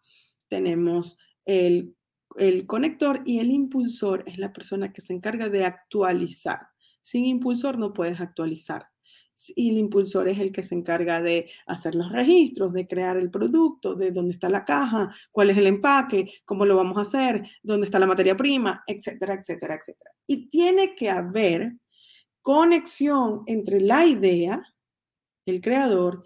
[0.48, 1.96] tenemos el,
[2.38, 6.60] el conector y el impulsor es la persona que se encarga de actualizar.
[7.02, 8.88] Sin impulsor no puedes actualizar
[9.56, 13.30] y el impulsor es el que se encarga de hacer los registros, de crear el
[13.30, 17.44] producto, de dónde está la caja, cuál es el empaque, cómo lo vamos a hacer,
[17.62, 20.12] dónde está la materia prima, etcétera, etcétera, etcétera.
[20.28, 21.74] Y tiene que haber
[22.46, 24.64] conexión entre la idea,
[25.48, 26.24] el creador,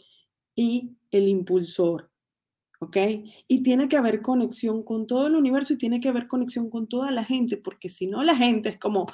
[0.54, 2.12] y el impulsor.
[2.82, 2.98] ¿Ok?
[3.48, 6.88] Y tiene que haber conexión con todo el universo y tiene que haber conexión con
[6.88, 9.08] toda la gente, porque si no, la gente es como,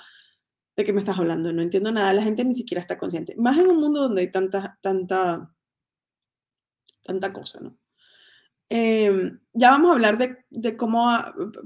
[0.76, 1.54] ¿De qué me estás hablando?
[1.54, 3.36] No entiendo nada, la gente ni siquiera está consciente.
[3.38, 5.54] Más en un mundo donde hay tanta, tanta,
[7.04, 7.78] tanta cosa, ¿no?
[8.68, 11.08] Em, ya vamos a hablar de, de cómo,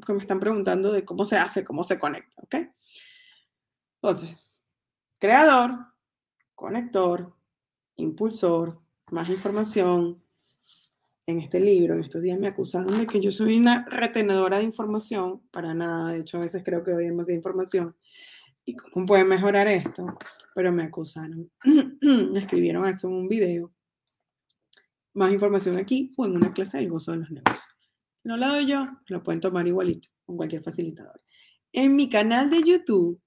[0.05, 2.55] que me están preguntando de cómo se hace, cómo se conecta, ¿ok?
[4.01, 4.58] Entonces,
[5.19, 5.71] creador,
[6.55, 7.35] conector,
[7.97, 10.23] impulsor, más información.
[11.27, 14.63] En este libro, en estos días me acusaron de que yo soy una retenedora de
[14.63, 17.95] información, para nada, de hecho a veces creo que doy demasiada información
[18.69, 20.05] ¿Y cómo pueden mejorar esto?
[20.53, 21.51] Pero me acusaron.
[22.35, 23.73] escribieron eso en un video.
[25.15, 27.75] Más información aquí o en una clase del gozo de los negocios.
[28.23, 31.19] No lo doy yo, lo pueden tomar igualito con cualquier facilitador.
[31.73, 33.19] En mi canal de YouTube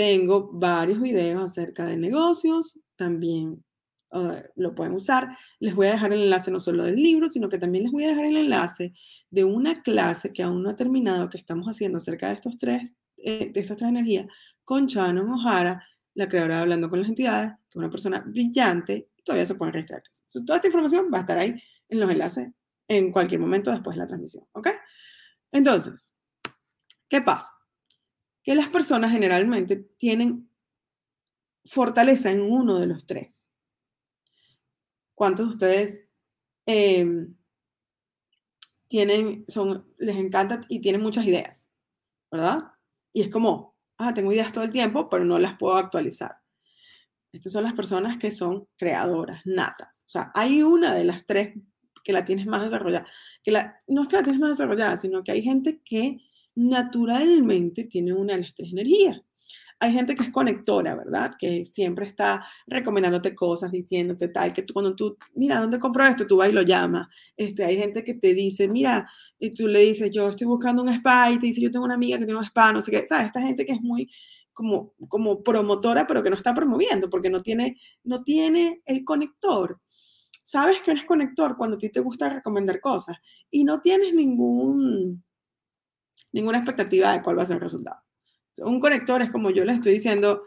[0.00, 3.62] tengo varios videos acerca de negocios, también
[4.12, 5.36] uh, lo pueden usar.
[5.58, 8.04] Les voy a dejar el enlace no solo del libro, sino que también les voy
[8.04, 8.94] a dejar el enlace
[9.28, 12.94] de una clase que aún no ha terminado, que estamos haciendo acerca de estos tres,
[13.18, 14.26] eh, de estas tres energías,
[14.64, 19.10] con Shannon O'Hara, la creadora de Hablando con las Entidades, que es una persona brillante,
[19.22, 20.02] todavía se pueden registrar.
[20.46, 22.48] Toda esta información va a estar ahí en los enlaces
[22.88, 24.68] en cualquier momento después de la transmisión, ¿ok?
[25.52, 26.14] Entonces,
[27.06, 27.59] ¿qué pasa?
[28.42, 30.50] Que las personas generalmente tienen
[31.64, 33.50] fortaleza en uno de los tres.
[35.14, 36.08] ¿Cuántos de ustedes
[36.66, 37.36] em,
[38.88, 41.68] tienen, son, les encanta y tienen muchas ideas,
[42.30, 42.72] ¿verdad?
[43.12, 46.38] Y es como, ah, tengo ideas todo el tiempo, pero no las puedo actualizar.
[47.32, 50.04] Estas son las personas que son creadoras, natas.
[50.06, 51.54] O sea, hay una de las tres
[52.02, 53.06] que la tienes más desarrollada.
[53.44, 56.18] Que la, no es que la tienes más desarrollada, sino que hay gente que
[56.68, 59.20] naturalmente tiene una de las tres energías
[59.82, 61.32] hay gente que es conectora, ¿verdad?
[61.38, 66.26] Que siempre está recomendándote cosas, diciéndote tal, que tú cuando tú, mira, ¿dónde compro esto?
[66.26, 67.08] Tú vas y lo llamas.
[67.34, 70.90] Este, hay gente que te dice, mira, y tú le dices, yo estoy buscando un
[70.90, 73.06] spa y te dice, yo tengo una amiga que tiene un spa, no sé qué,
[73.06, 73.28] ¿sabes?
[73.28, 74.10] Esta gente que es muy
[74.52, 79.80] como, como promotora, pero que no está promoviendo porque no tiene, no tiene el conector.
[80.42, 83.16] Sabes que eres conector cuando a ti te gusta recomendar cosas
[83.50, 85.24] y no tienes ningún,
[86.32, 88.00] ninguna expectativa de cuál va a ser el resultado.
[88.58, 90.42] Un conector es como yo les estoy diciendo,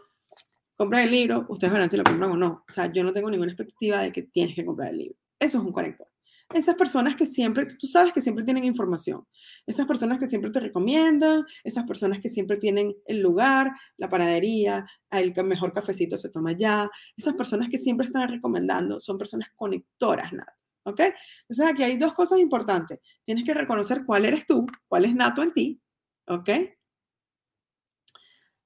[0.76, 2.64] compra el libro, ustedes verán si lo compran o no.
[2.68, 5.18] O sea, yo no tengo ninguna expectativa de que tienes que comprar el libro.
[5.38, 6.08] Eso es un conector.
[6.52, 9.26] esas personas que siempre, tú sabes que siempre tienen información,
[9.66, 14.86] esas personas que siempre te recomiendan, esas personas que siempre tienen el lugar, la panadería,
[15.10, 20.32] el mejor cafecito se toma allá, esas personas que siempre están recomendando, son personas conectoras,
[20.32, 20.54] nada.
[20.84, 21.00] ¿Ok?
[21.48, 23.00] Entonces aquí hay dos cosas importantes.
[23.24, 25.80] Tienes que reconocer cuál eres tú, cuál es nato en ti,
[26.26, 26.50] ¿ok?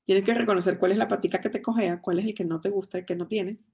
[0.05, 2.61] Tienes que reconocer cuál es la patica que te cojea, cuál es el que no
[2.61, 3.71] te gusta, y que no tienes.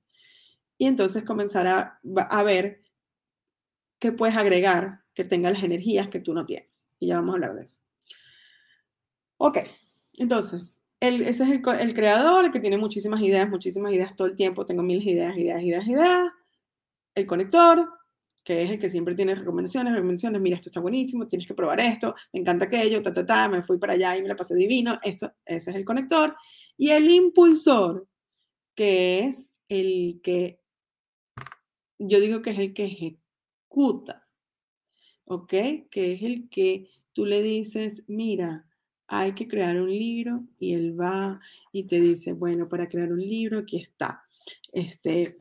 [0.77, 2.83] Y entonces comenzar a, a ver
[3.99, 6.89] qué puedes agregar que tenga las energías que tú no tienes.
[6.99, 7.83] Y ya vamos a hablar de eso.
[9.39, 9.59] Ok,
[10.19, 14.37] entonces, ese es el, el, creador, el que tiene muchísimas ideas, muchísimas ideas todo el
[14.37, 14.67] tiempo.
[14.67, 16.33] Tengo miles de ideas, ideas, ideas, ideas.
[17.15, 17.89] El conector,
[18.45, 21.81] que es el que siempre tiene recomendaciones, recomendaciones, mira, esto está buenísimo, tienes que probar
[21.81, 24.55] esto, me encanta aquello, ta, ta, ta, me fui para allá y me la pasé
[24.55, 26.37] divino, esto, ese es el conector.
[26.77, 28.07] Y el impulsor,
[28.75, 30.61] que es el que,
[31.99, 34.29] yo digo que es el que ejecuta,
[35.25, 35.51] ¿ok?
[35.91, 38.67] Que es el que tú le dices, mira,
[39.07, 41.41] hay que crear un libro y él va
[41.73, 44.25] y te dice, bueno, para crear un libro aquí está.
[44.73, 45.39] Este,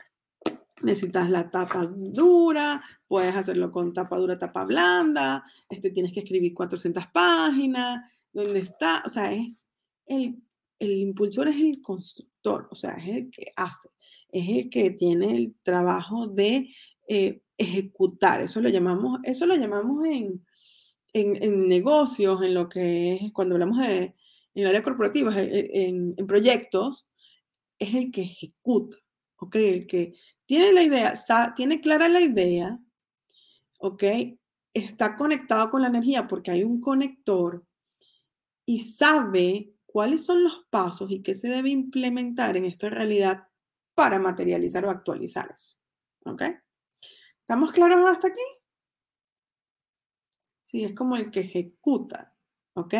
[0.83, 6.53] necesitas la tapa dura, puedes hacerlo con tapa dura, tapa blanda, este, tienes que escribir
[6.53, 9.03] 400 páginas, ¿dónde está?
[9.05, 9.69] O sea, es
[10.05, 10.37] el,
[10.79, 13.89] el impulsor es el constructor, o sea, es el que hace,
[14.29, 16.69] es el que tiene el trabajo de
[17.07, 20.45] eh, ejecutar, eso lo llamamos, eso lo llamamos en,
[21.13, 24.15] en, en, negocios, en lo que es, cuando hablamos de, en
[24.55, 27.07] el área corporativa, en, en proyectos,
[27.79, 28.97] es el que ejecuta,
[29.37, 29.55] ¿ok?
[29.55, 30.13] El que
[30.45, 31.13] tiene la idea,
[31.55, 32.79] tiene clara la idea,
[33.79, 34.03] ¿ok?
[34.73, 37.65] Está conectado con la energía porque hay un conector
[38.65, 43.47] y sabe cuáles son los pasos y qué se debe implementar en esta realidad
[43.93, 45.77] para materializar o actualizar eso.
[46.25, 46.41] ¿Ok?
[47.41, 48.41] ¿Estamos claros hasta aquí?
[50.63, 52.35] Sí, es como el que ejecuta.
[52.73, 52.95] ¿Ok?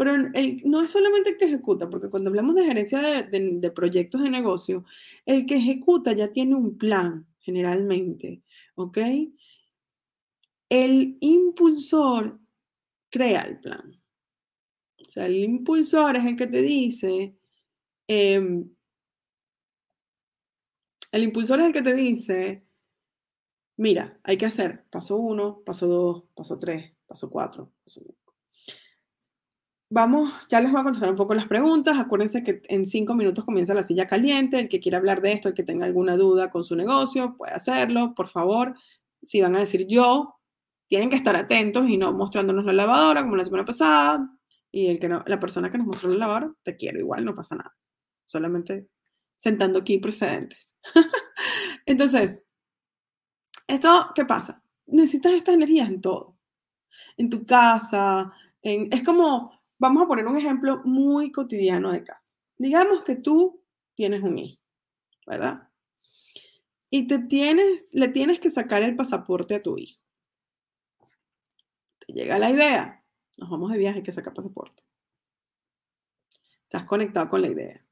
[0.00, 4.22] Pero el, no es solamente el que ejecuta, porque cuando hablamos de gerencia de, proyectos
[4.22, 4.86] de negocio,
[5.26, 8.42] el que ejecuta ya tiene un plan, generalmente,
[8.76, 8.96] ¿ok?
[10.70, 12.40] El impulsor
[13.10, 14.02] crea el plan.
[15.02, 17.36] O sea, el impulsor es el que te dice,
[18.08, 18.70] em,
[21.12, 22.64] el impulsor es el que te dice,
[23.76, 28.29] mira, hay que hacer paso uno, paso dos, paso tres, paso cuatro, paso cinco
[29.90, 31.98] vamos, ya les voy a contestar un poco las preguntas.
[31.98, 34.60] Acuérdense que en cinco minutos comienza la silla caliente.
[34.60, 37.52] El que quiera hablar de esto, el que tenga alguna duda con su negocio, puede
[37.52, 38.74] hacerlo, por favor.
[39.22, 40.36] Si van a decir yo,
[40.88, 44.30] tienen que estar atentos y no mostrándonos la lavadora como la semana pasada.
[44.72, 47.34] Y el que no, la persona que nos mostró la lavadora, te quiero igual, no
[47.34, 47.76] pasa nada.
[48.26, 48.88] Solamente
[49.38, 50.74] sentando aquí precedentes.
[51.86, 52.44] Entonces,
[53.66, 54.62] ¿esto qué pasa?
[54.86, 56.36] Necesitas estas energías en todo.
[57.16, 62.34] En tu casa, en, es como Vamos a poner un ejemplo muy cotidiano de casa.
[62.58, 63.64] Digamos que tú
[63.94, 64.60] tienes un hijo,
[65.26, 65.70] ¿verdad?
[66.90, 70.02] Y te tienes, le tienes que sacar el pasaporte a tu hijo.
[71.98, 73.02] Te llega la idea,
[73.38, 74.82] nos vamos de viaje, que sacar pasaporte.
[76.64, 77.82] Estás conectado con la idea,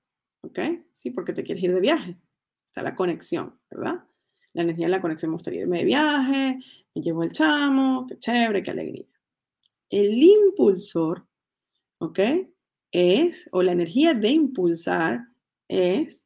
[0.42, 0.58] ¿ok?
[0.92, 2.18] Sí, porque te quieres ir de viaje.
[2.66, 4.04] Está la conexión, ¿verdad?
[4.52, 6.58] La energía de la conexión me gustaría irme de viaje,
[6.94, 9.06] me llevo el chamo, qué chévere, qué alegría.
[9.88, 11.27] El impulsor
[11.98, 12.20] ¿ok?
[12.92, 15.26] Es, o la energía de impulsar
[15.68, 16.24] es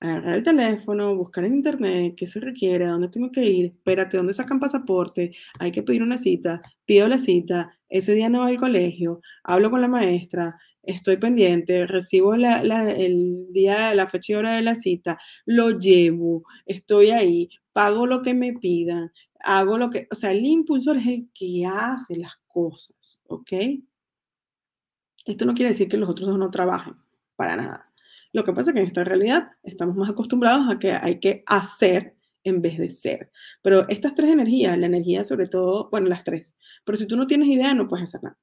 [0.00, 4.34] agarrar el teléfono, buscar en internet qué se requiere, dónde tengo que ir, espérate, dónde
[4.34, 8.58] sacan pasaporte, hay que pedir una cita, pido la cita, ese día no voy al
[8.58, 14.62] colegio, hablo con la maestra, estoy pendiente, recibo el día, la fecha y hora de
[14.62, 20.14] la cita, lo llevo, estoy ahí, pago lo que me pidan, hago lo que, o
[20.14, 23.52] sea, el impulsor es el que hace las cosas, ¿ok?
[25.26, 26.94] Esto no quiere decir que los otros dos no trabajen,
[27.34, 27.92] para nada.
[28.32, 31.42] Lo que pasa es que en esta realidad estamos más acostumbrados a que hay que
[31.46, 33.30] hacer en vez de ser.
[33.60, 36.54] Pero estas tres energías, la energía sobre todo, bueno, las tres,
[36.84, 38.38] pero si tú no tienes idea, no puedes hacer nada.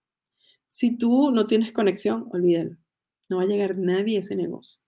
[0.67, 2.75] Si tú no tienes conexión, olvídalo.
[3.29, 4.81] No va a llegar nadie a ese negocio.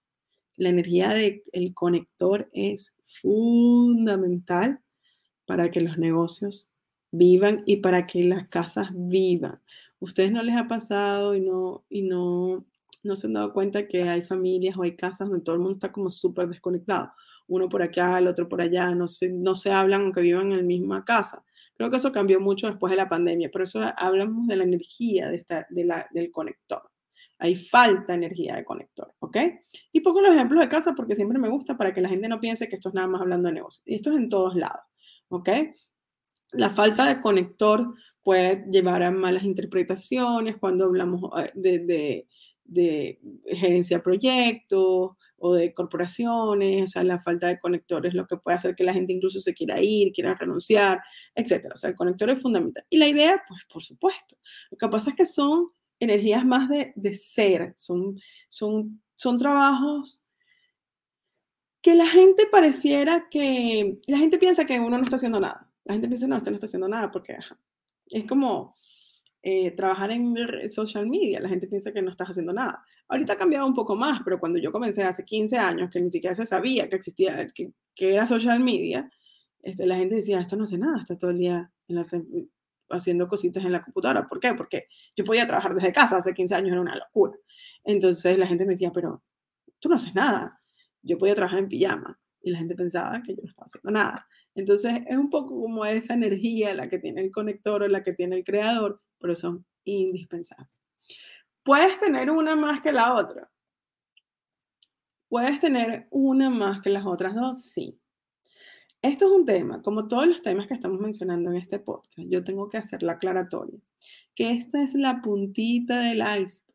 [0.58, 4.82] La energía del conector es fundamental
[5.46, 6.72] para que los negocios
[7.12, 9.62] vivan y para que las casas vivan
[10.00, 12.66] ustedes no les ha pasado y no, y no,
[13.04, 15.76] no se han dado cuenta que hay familias o hay casas donde todo el mundo
[15.76, 17.12] está como súper desconectado.
[17.48, 20.58] Uno por acá, el otro por allá, no se, no se hablan aunque vivan en
[20.58, 21.43] la misma casa.
[21.76, 25.30] Creo que eso cambió mucho después de la pandemia, pero eso hablamos de la energía
[25.30, 26.82] de esta, de la, del conector.
[27.38, 29.38] Hay falta de energía de conector, ¿ok?
[29.91, 32.39] Y pongo los ejemplos de casa porque siempre me gusta para que la gente no
[32.39, 33.84] piense que esto es nada más hablando de negocio.
[33.86, 34.82] Y esto es en todos lados,
[35.28, 35.50] ¿ok?
[36.54, 37.93] La falta de conector
[38.26, 42.26] puede llevar a malas interpretaciones cuando hablamos eh,
[42.65, 48.26] de, gerencia de proyectos o de corporaciones, o sea, la falta de conector es lo
[48.26, 51.03] que puede hacer que la gente incluso se quiera ir, quiera renunciar,
[51.36, 51.67] etc.
[51.71, 52.84] O sea, el conector es fundamental.
[52.89, 54.38] Y la idea, pues por supuesto,
[54.71, 55.69] lo que pasa es que son
[55.99, 58.19] energías más de, ser, son,
[58.49, 60.26] son, son trabajos
[61.80, 65.71] que la gente pareciera que, la gente piensa que uno no está haciendo nada.
[65.84, 67.38] La gente piensa, no, usted no está haciendo nada porque
[68.08, 68.76] es como
[69.41, 70.36] eh, trabajar en
[70.72, 71.39] social media.
[71.39, 72.84] La gente piensa que no estás haciendo nada.
[73.08, 76.10] Ahorita ha cambiado un poco más, pero cuando yo comencé hace 15 años, que ni
[76.10, 79.10] siquiera se sabía que existía, que, que era social media,
[79.62, 81.72] este, la gente decía, esto no hace nada, está todo el día
[82.89, 84.28] haciendo cositas en la computadora.
[84.28, 84.53] ¿Por qué?
[84.53, 87.34] Porque yo podía trabajar desde casa, hace 15 años era una locura.
[87.84, 89.24] Entonces la gente me decía, pero
[89.80, 90.62] tú no haces nada.
[91.01, 94.28] Yo podía trabajar en pijama y la gente pensaba que yo no estaba haciendo nada.
[94.56, 98.14] Entonces es un poco como esa energía la que tiene el conector o la que
[98.14, 100.70] tiene el creador, pero son indispensables.
[101.64, 103.51] Puedes tener una más que la otra.
[105.28, 107.99] Puedes tener una más que las otras dos, sí.
[109.01, 112.43] Esto es un tema, como todos los temas que estamos mencionando en este podcast, yo
[112.43, 113.80] tengo que hacer la aclaratoria,
[114.34, 116.74] que esta es la puntita del iceberg.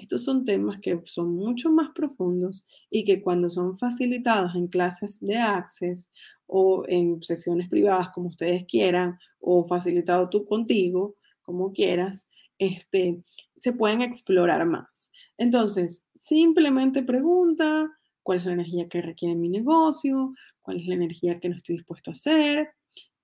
[0.00, 5.18] Estos son temas que son mucho más profundos y que cuando son facilitados en clases
[5.20, 6.10] de Access
[6.46, 12.28] o en sesiones privadas, como ustedes quieran, o facilitado tú contigo, como quieras,
[12.58, 13.22] este,
[13.56, 15.10] se pueden explorar más.
[15.36, 17.90] Entonces, simplemente pregunta
[18.22, 21.76] cuál es la energía que requiere mi negocio, cuál es la energía que no estoy
[21.76, 22.68] dispuesto a hacer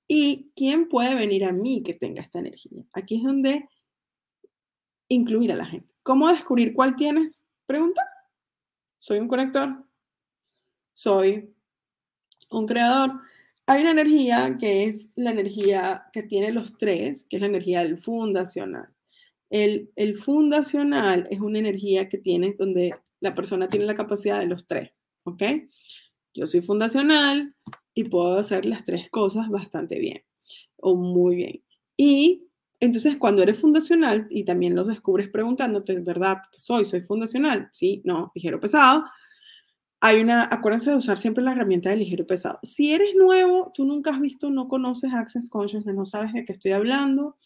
[0.08, 2.84] y quién puede venir a mí que tenga esta energía.
[2.92, 3.68] Aquí es donde
[5.08, 5.93] incluir a la gente.
[6.04, 7.42] ¿Cómo descubrir cuál tienes?
[7.64, 8.06] Pregunta.
[8.98, 9.84] ¿Soy un conector?
[10.92, 11.50] ¿Soy
[12.50, 13.20] un creador.
[13.66, 17.82] Hay una energía que es la energía que tiene los tres, que es la energía
[17.82, 18.90] del fundacional.
[19.48, 24.46] El, el fundacional es una energía que tiene donde la persona tiene la capacidad de
[24.46, 24.90] los tres,
[25.22, 25.42] ¿ok?
[26.34, 27.56] Yo soy fundacional
[27.94, 30.22] y puedo hacer las tres cosas bastante bien
[30.76, 31.64] o muy bien.
[31.96, 32.46] Y
[32.84, 36.38] entonces cuando eres fundacional y también los descubres preguntándote, ¿verdad?
[36.52, 36.84] ¿Soy?
[36.84, 37.68] ¿Soy fundacional?
[37.72, 39.04] Sí, no, ligero pesado
[40.06, 42.58] hay una, acuérdense de usar siempre la herramienta de ligero pesado.
[42.62, 46.52] Si eres nuevo, tú nunca has visto, no conoces Access Consciousness, no sabes de qué
[46.52, 47.38] estoy hablando,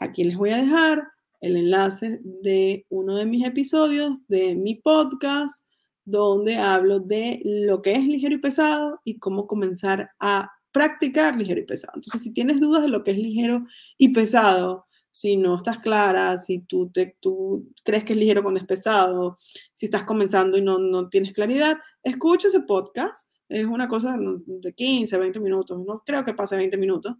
[0.00, 1.06] aquí les voy a dejar
[1.40, 5.64] el enlace de uno de mis episodios de mi podcast,
[6.04, 11.60] donde hablo de lo que es ligero y pesado y cómo comenzar a practicar ligero
[11.60, 11.94] y pesado.
[11.96, 13.66] Entonces, si tienes dudas de lo que es ligero
[13.98, 18.60] y pesado, si no estás clara, si tú, te, tú crees que es ligero cuando
[18.60, 19.36] es pesado,
[19.74, 23.30] si estás comenzando y no, no tienes claridad, escucha ese podcast.
[23.48, 27.16] Es una cosa de 15, 20 minutos, no creo que pase 20 minutos.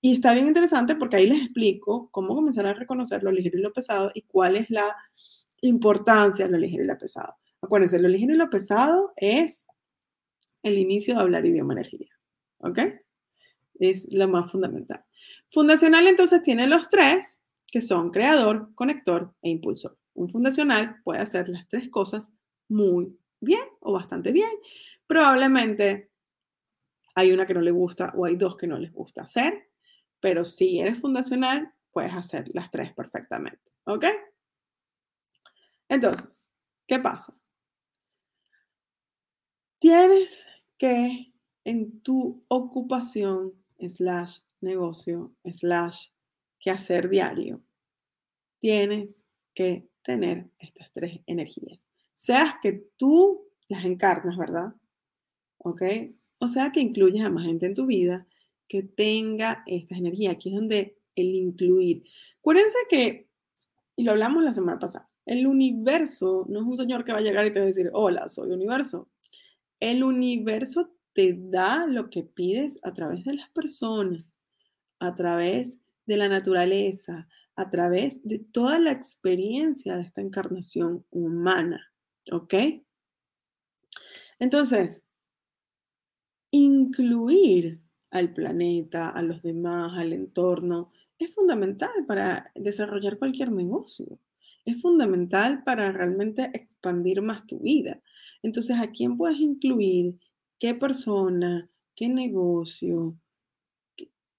[0.00, 3.62] Y está bien interesante porque ahí les explico cómo comenzar a reconocer lo ligero y
[3.62, 4.96] lo pesado y cuál es la
[5.60, 7.34] importancia de lo ligero y lo pesado.
[7.60, 9.68] Acuérdense, lo ligero y lo pesado es
[10.62, 12.11] el inicio de hablar idioma energía.
[12.62, 12.78] ¿Ok?
[13.78, 15.04] Es lo más fundamental.
[15.50, 19.98] Fundacional entonces tiene los tres, que son creador, conector e impulsor.
[20.14, 22.32] Un fundacional puede hacer las tres cosas
[22.68, 24.50] muy bien o bastante bien.
[25.06, 26.10] Probablemente
[27.14, 29.70] hay una que no le gusta o hay dos que no les gusta hacer,
[30.20, 33.72] pero si eres fundacional, puedes hacer las tres perfectamente.
[33.84, 34.06] ¿Ok?
[35.88, 36.48] Entonces,
[36.86, 37.34] ¿qué pasa?
[39.78, 40.46] Tienes
[40.78, 41.31] que
[41.64, 46.08] en tu ocupación slash negocio, slash,
[46.58, 47.60] que hacer diario,
[48.60, 49.22] tienes
[49.54, 51.80] que tener estas tres energías.
[52.14, 54.74] Seas que tú las encarnas, ¿verdad?
[55.58, 55.82] ¿Ok?
[56.38, 58.26] O sea que incluyes a más gente en tu vida
[58.68, 60.34] que tenga estas energías.
[60.34, 62.04] Aquí es donde el incluir.
[62.38, 63.28] Acuérdense que,
[63.96, 67.22] y lo hablamos la semana pasada, el universo no es un señor que va a
[67.22, 69.08] llegar y te va a decir, hola, soy universo.
[69.78, 74.42] El universo te da lo que pides a través de las personas
[75.02, 81.92] a través de la naturaleza, a través de toda la experiencia de esta encarnación humana.
[82.30, 82.54] ¿Ok?
[84.38, 85.02] Entonces,
[86.52, 87.80] incluir
[88.12, 94.20] al planeta, a los demás, al entorno, es fundamental para desarrollar cualquier negocio.
[94.64, 98.00] Es fundamental para realmente expandir más tu vida.
[98.42, 100.14] Entonces, ¿a quién puedes incluir?
[100.62, 101.68] ¿Qué persona?
[101.92, 103.16] ¿Qué negocio?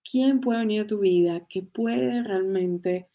[0.10, 3.10] quién puede venir a tu vida que puede realmente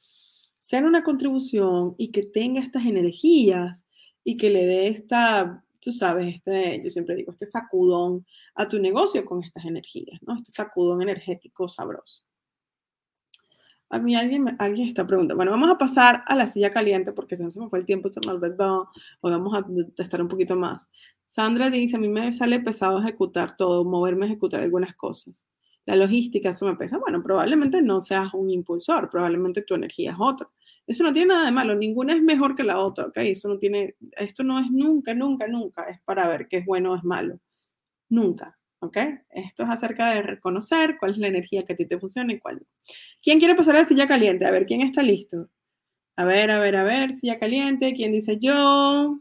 [0.59, 3.83] ser una contribución y que tenga estas energías
[4.25, 8.79] y que le dé esta, tú sabes, este, yo siempre digo, este sacudón a tu
[8.79, 10.35] negocio con estas energías, ¿no?
[10.35, 12.25] Este sacudón energético sabroso.
[13.89, 15.37] A mí alguien, alguien está preguntando.
[15.37, 18.21] Bueno, vamos a pasar a la silla caliente porque se me fue el tiempo, se
[18.21, 18.91] me olvidó.
[19.23, 20.91] Hoy vamos a testar un poquito más.
[21.29, 25.47] Sandra dice, a mí me sale pesado ejecutar todo, moverme a ejecutar algunas cosas.
[25.87, 26.99] La logística, eso me pesa.
[26.99, 30.49] Bueno, probablemente no seas un impulsor, probablemente tu energía es otra.
[30.87, 33.19] Eso no tiene nada de malo, ninguna es mejor que la otra, ¿ok?
[33.19, 36.93] Eso no tiene, esto no es nunca, nunca, nunca, es para ver qué es bueno
[36.93, 37.39] o es malo.
[38.11, 38.59] Nunca.
[38.81, 38.97] ¿ok?
[39.31, 42.39] Esto es acerca de reconocer cuál es la energía que a ti te funciona y
[42.39, 42.65] cuál.
[43.23, 44.47] ¿Quién quiere pasar a la silla caliente?
[44.47, 45.51] A ver, ¿quién está listo?
[46.17, 47.95] A ver, a ver, a ver, silla caliente.
[47.95, 49.21] ¿Quién dice yo?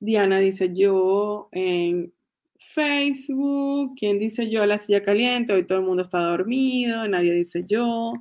[0.00, 2.12] Diana dice yo en
[2.56, 3.94] Facebook.
[3.96, 5.52] ¿Quién dice yo a la silla caliente?
[5.52, 7.06] Hoy todo el mundo está dormido.
[7.06, 8.12] Nadie dice yo.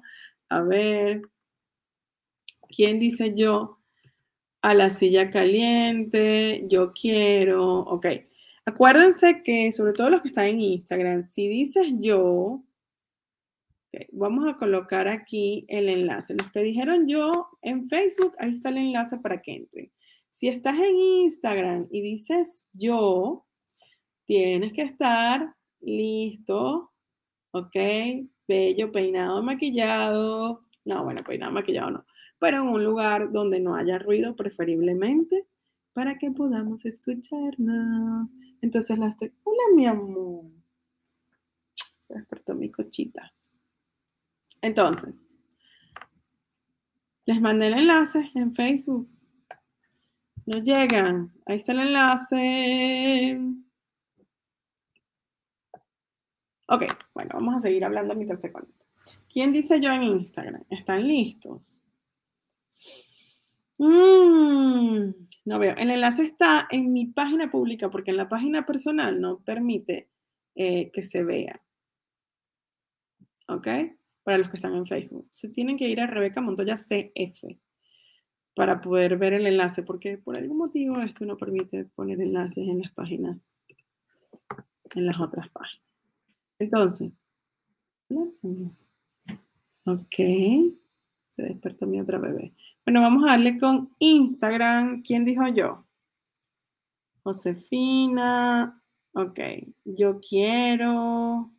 [0.49, 1.21] A ver.
[2.67, 3.79] ¿Quién dice yo
[4.61, 6.65] a la silla caliente?
[6.67, 7.79] Yo quiero.
[7.79, 8.07] Ok.
[8.65, 12.63] Acuérdense que, sobre todo los que están en Instagram, si dices yo,
[14.11, 16.35] vamos a colocar aquí el enlace.
[16.35, 19.91] Los que dijeron yo en Facebook, ahí está el enlace para que entren.
[20.29, 23.45] Si estás en Instagram y dices yo,
[24.25, 26.91] tienes que estar listo,
[27.51, 27.75] ¿ok?
[28.47, 30.65] Bello, peinado, maquillado.
[30.85, 32.05] No, bueno, peinado, maquillado no.
[32.39, 35.47] Pero en un lugar donde no haya ruido, preferiblemente
[35.93, 38.33] para que podamos escucharnos.
[38.61, 40.45] Entonces la estoy, hola mi amor.
[41.99, 43.33] Se despertó mi cochita.
[44.61, 45.27] Entonces,
[47.25, 49.09] les mandé el enlace en Facebook.
[50.49, 51.31] No llegan.
[51.45, 53.39] Ahí está el enlace.
[56.67, 58.87] Ok, bueno, vamos a seguir hablando mientras se conecta.
[59.31, 60.63] ¿Quién dice yo en Instagram?
[60.71, 61.83] ¿Están listos?
[63.77, 65.11] Mm,
[65.45, 65.75] no veo.
[65.77, 70.09] El enlace está en mi página pública porque en la página personal no permite
[70.55, 71.61] eh, que se vea.
[73.49, 73.67] ¿Ok?
[74.23, 75.27] Para los que están en Facebook.
[75.29, 77.68] Se tienen que ir a Rebeca Montoya CF
[78.59, 82.81] para poder ver el enlace porque por algún motivo esto no permite poner enlaces en
[82.81, 83.57] las páginas,
[84.95, 85.87] en las otras páginas.
[86.59, 87.21] Entonces,
[89.85, 90.13] ok,
[91.29, 92.53] se despertó mi otra bebé.
[92.85, 95.03] Bueno, vamos a darle con Instagram.
[95.03, 95.85] ¿Quién dijo yo?
[97.23, 98.83] Josefina.
[99.13, 99.39] Ok,
[99.85, 101.49] yo quiero.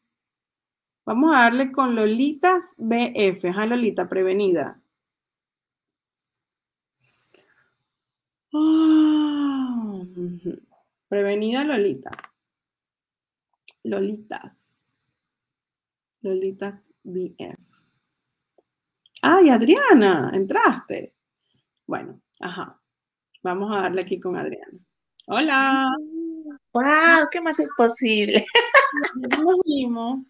[1.06, 3.46] Vamos a darle con Lolitas BF.
[3.46, 4.82] Ajá, Lolita, prevenida.
[8.52, 10.02] Ah,
[11.08, 12.10] prevenida Lolita.
[13.84, 15.14] Lolitas.
[16.22, 17.84] Lolitas BF.
[19.22, 20.30] ¡Ay, Adriana!
[20.34, 21.14] Entraste.
[21.86, 22.80] Bueno, ajá.
[23.42, 24.78] Vamos a darle aquí con Adriana.
[25.26, 25.88] Hola.
[26.72, 27.28] ¡Wow!
[27.30, 28.44] ¿Qué más es posible?
[29.14, 30.29] Nos vimos.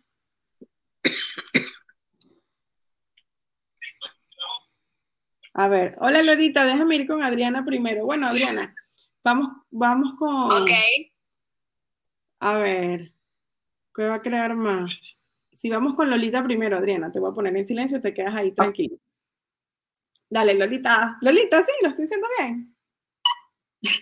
[5.53, 8.05] A ver, hola Lorita, déjame ir con Adriana primero.
[8.05, 8.75] Bueno, Adriana,
[9.25, 10.53] vamos, vamos con.
[10.53, 10.71] Ok.
[12.41, 13.13] A ver,
[13.95, 15.19] ¿qué va a crear más?
[15.53, 18.53] Si vamos con Lolita primero, Adriana, te voy a poner en silencio, te quedas ahí
[18.53, 18.97] tranquilo.
[20.31, 21.19] Dale, Lolita.
[21.21, 22.77] Lolita, sí, lo estoy diciendo bien.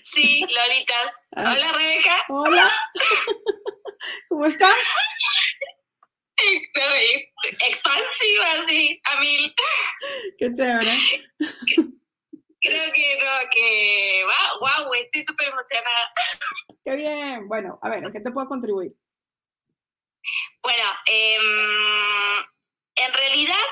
[0.02, 0.94] Sí, Lolita.
[1.34, 1.54] Ah.
[1.54, 2.16] Hola, Rebeca.
[2.28, 2.70] Hola.
[4.28, 4.74] ¿Cómo estás?
[7.66, 9.54] Expansiva, sí, a mil.
[10.38, 10.92] Qué chévere.
[12.60, 14.24] Creo que no, que.
[14.24, 14.60] ¡Wow!
[14.60, 16.12] wow estoy súper emocionada.
[16.84, 17.48] Qué bien.
[17.48, 18.92] Bueno, a ver, ¿en qué te puedo contribuir?
[20.62, 22.44] Bueno, em,
[22.96, 23.66] en realidad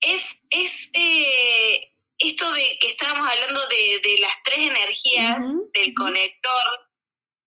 [0.00, 5.44] es, es eh, esto de que estábamos hablando de, las tres energías
[5.74, 6.88] del conector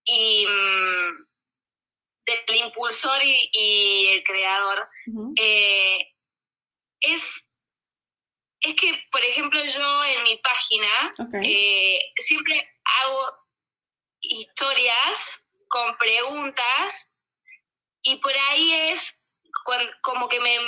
[0.04, 1.29] y mm,
[2.26, 4.88] del impulsor y, el creador.
[5.36, 5.98] Eh,
[7.00, 7.48] es,
[8.60, 11.12] es que, por ejemplo, yo en mi página
[11.42, 13.38] eh, siempre hago
[14.20, 17.10] historias con preguntas
[18.02, 19.22] y por ahí es
[20.02, 20.58] como que me,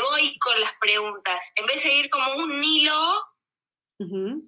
[0.00, 1.52] voy con las preguntas.
[1.56, 3.26] En vez de ir como un hilo,
[3.98, 4.44] me,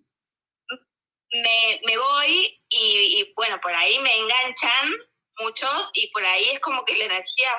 [1.98, 4.92] voy y, bueno, por ahí me enganchan
[5.40, 7.50] muchos y por ahí es como que la energía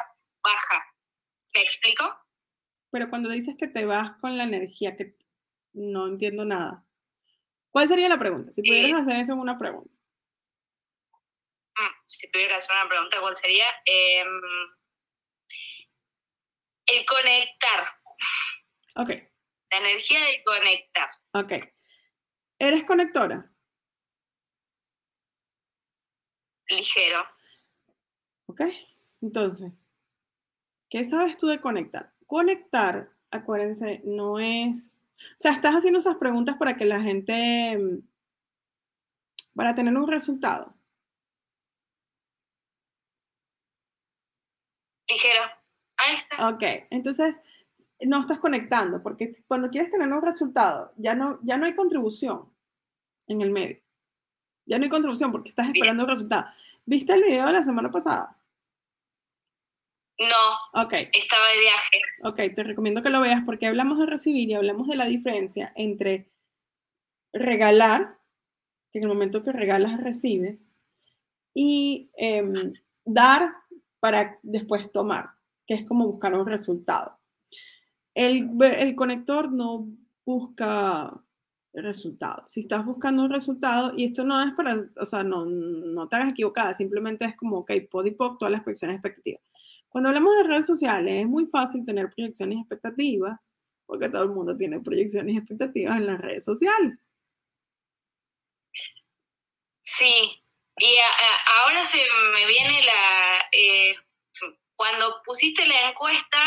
[0.44, 0.86] baja.
[1.54, 2.04] ¿Me explico?
[2.92, 5.18] Pero cuando dices que te vas con la energía, que
[5.74, 6.86] no entiendo nada.
[7.70, 8.52] ¿Cuál sería la pregunta?
[8.52, 9.94] Si pudieras eh, hacer eso en una pregunta.
[11.78, 13.66] Mm, si pudieras hacer una pregunta, ¿cuál sería?
[13.86, 14.28] Em,
[16.88, 17.84] el conectar.
[18.96, 19.10] Ok.
[19.72, 21.10] La energía del conectar.
[21.34, 21.54] Ok.
[22.60, 23.52] ¿Eres conectora?
[26.70, 27.26] ligero.
[28.48, 28.62] Ok,
[29.22, 29.88] entonces,
[30.90, 32.14] ¿qué sabes tú de conectar?
[32.28, 37.80] Conectar, acuérdense, no es, o sea, estás haciendo esas preguntas para que la gente,
[39.56, 40.76] para tener un resultado.
[45.10, 45.44] Ligero.
[45.98, 46.50] Ahí está.
[46.50, 47.40] Ok, entonces
[48.06, 52.54] no estás conectando, porque cuando quieres tener un resultado, ya no, ya no hay contribución
[53.28, 53.82] en el medio.
[54.68, 56.48] Ya no hay contribución porque estás esperando un resultado.
[56.86, 58.38] ¿Viste el video de la semana pasada?
[60.20, 60.84] No.
[60.84, 60.94] Ok.
[61.14, 62.00] Estaba de viaje.
[62.24, 65.74] Ok, te recomiendo que lo veas porque hablamos de recibir y hablamos de la diferencia
[65.76, 66.32] entre
[67.34, 68.20] regalar,
[68.92, 70.78] que en el momento que regalas recibes,
[71.54, 72.74] y em,
[73.04, 73.56] dar
[74.00, 75.32] para después tomar,
[75.66, 77.20] que es como buscar un resultado.
[78.14, 79.88] El, el conector no
[80.26, 81.25] busca
[81.84, 82.46] resultado.
[82.48, 86.16] Si estás buscando un resultado, y esto no es para, o sea, no, no te
[86.16, 89.42] hagas equivocada, simplemente es como, ok, pod y pop, todas las proyecciones expectativas.
[89.90, 93.52] Cuando hablamos de redes sociales, es muy fácil tener proyecciones expectativas,
[93.86, 97.16] porque todo el mundo tiene proyecciones expectativas en las redes sociales.
[99.82, 100.44] Sí,
[100.78, 100.96] y
[101.60, 102.00] ahora se
[102.34, 103.96] me viene la, eh,
[104.76, 106.38] cuando pusiste la encuesta,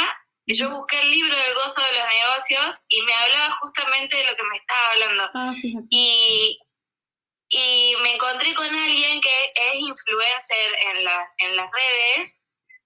[0.57, 4.37] yo busqué el libro del gozo de los negocios y me hablaba justamente de lo
[4.37, 5.31] que me estaba hablando.
[5.35, 5.55] Ah,
[5.91, 6.59] y,
[7.51, 12.39] y me encontré con alguien que es influencer en, la, en las redes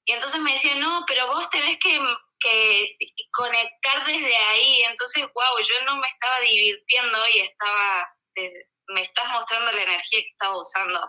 [0.05, 1.99] y entonces me decía, no, pero vos tenés que,
[2.41, 2.97] que
[3.33, 4.83] conectar desde ahí.
[4.89, 8.17] Entonces, wow, yo no me estaba divirtiendo y estaba,
[8.89, 11.01] me estás mostrando la energía que estaba usando,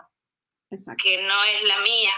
[1.02, 2.12] que no es la mía,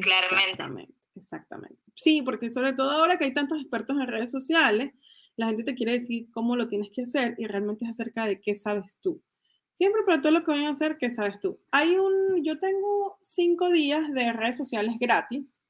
[0.00, 0.50] claramente.
[0.50, 1.82] Exactamente, exactamente.
[1.96, 4.92] Sí, porque sobre todo ahora que hay tantos expertos en redes sociales,
[5.36, 8.40] la gente te quiere decir cómo lo tienes que hacer y realmente es acerca de
[8.40, 9.22] qué sabes tú.
[9.72, 11.58] Siempre para todo lo que vayan a hacer, ¿qué sabes tú?
[11.70, 15.60] Hay un, yo tengo cinco días de redes sociales gratis.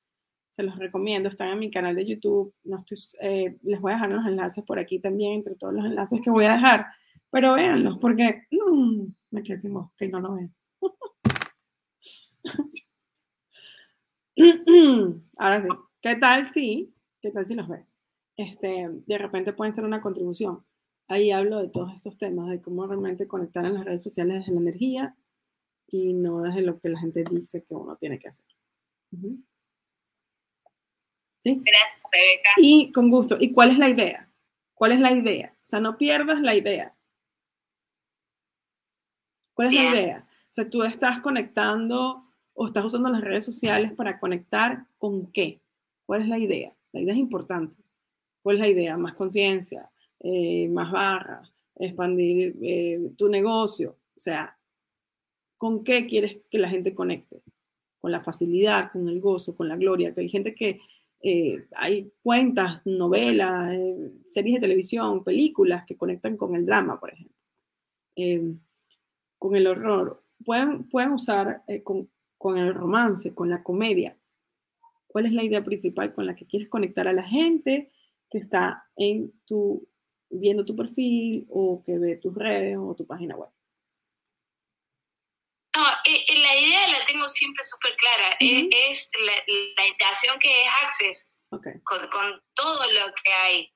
[0.51, 2.55] Se los recomiendo, están en mi canal de YouTube.
[2.65, 5.85] No estoy, eh, les voy a dejar los enlaces por aquí también, entre todos los
[5.85, 6.87] enlaces que voy a dejar.
[7.31, 10.55] Pero véanlos, porque mm, me quedé sin que no lo ven.
[15.37, 15.69] Ahora sí.
[16.01, 17.97] ¿Qué tal si, qué tal si los ves?
[18.37, 20.65] Este, de repente pueden ser una contribución.
[21.09, 24.53] Ahí hablo de todos estos temas, de cómo realmente conectar en las redes sociales desde
[24.53, 25.17] la energía
[25.89, 28.45] y no desde lo que la gente dice que uno tiene que hacer.
[31.39, 31.63] ¿Sí?
[31.65, 32.51] Gracias, Rebeca.
[32.59, 33.37] Y con gusto.
[33.39, 34.31] ¿Y cuál es la idea?
[34.75, 35.55] ¿Cuál es la idea?
[35.55, 36.95] O sea, no pierdas la idea.
[39.55, 40.29] ¿Cuál es la idea?
[40.29, 45.63] O sea, tú estás conectando o estás usando las redes sociales para conectar con qué?
[46.07, 46.73] ¿Cuál es la idea?
[46.93, 47.83] La idea es importante.
[48.43, 48.97] ¿Cuál es la idea?
[48.97, 49.91] Más conciencia,
[50.21, 53.99] eh, más barras, expandir eh, tu negocio.
[54.17, 54.57] O sea,
[55.57, 57.43] ¿con qué quieres que la gente conecte?
[57.99, 60.15] Con la facilidad, con el gozo, con la gloria.
[60.15, 60.81] Que hay gente que
[61.21, 63.77] eh, hay cuentas, novelas,
[64.27, 67.35] series de televisión, películas que conectan con el drama, por ejemplo.
[69.39, 70.23] con el horror.
[70.45, 74.16] Pueden, pueden usar con, con el romance, con la comedia,
[75.07, 77.91] ¿Cuál es la idea principal con la que quieres conectar a la gente
[78.31, 79.89] que está en tu,
[80.29, 83.51] viendo tu perfil o que ve tus redes o tu página web?
[85.77, 88.37] No, eh, eh, la idea la tengo siempre súper clara.
[88.41, 89.33] Eh, es, la,
[89.77, 93.73] la, intención que es Access con, todo lo que hay.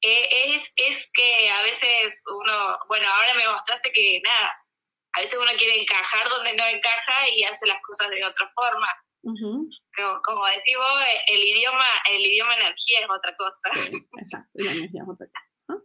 [0.00, 4.64] es, es que a veces uno, bueno, ahora me mostraste que nada,
[5.12, 8.88] a veces uno quiere encajar donde no encaja y hace las cosas de otra forma
[9.24, 13.62] como, decís vos, el idioma, el idioma energía es otra cosa.
[14.20, 15.84] exacto, la energía es otra cosa.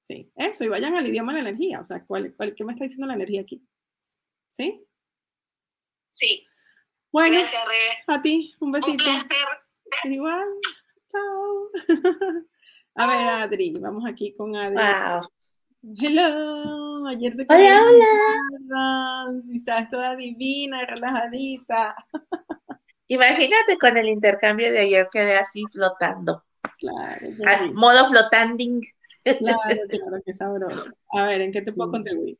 [0.00, 1.80] Sí, eso, y vayan al idioma de la energía.
[1.80, 3.62] O sea, ¿cuál, ¿qué me está diciendo la energía aquí?
[4.48, 4.84] ¿Sí?
[6.08, 6.46] Sí.
[7.12, 7.98] Bueno, Gracias, Rebe.
[8.06, 8.92] a ti, un besito.
[8.92, 9.46] Un placer.
[10.04, 10.48] Igual,
[11.06, 11.70] chao.
[12.96, 14.76] a ver, Adri, vamos aquí con Adri.
[14.76, 15.22] Wow.
[15.98, 19.40] Hello, ayer te Hola, hola.
[19.42, 21.94] Si estás toda divina, relajadita.
[23.10, 26.44] Imagínate con el intercambio de ayer quedé así flotando.
[26.78, 27.72] Claro.
[27.74, 28.80] modo flotanding.
[29.24, 29.58] Claro,
[29.88, 30.84] claro, qué sabroso.
[31.12, 32.38] A ver, ¿en qué te puedo contribuir?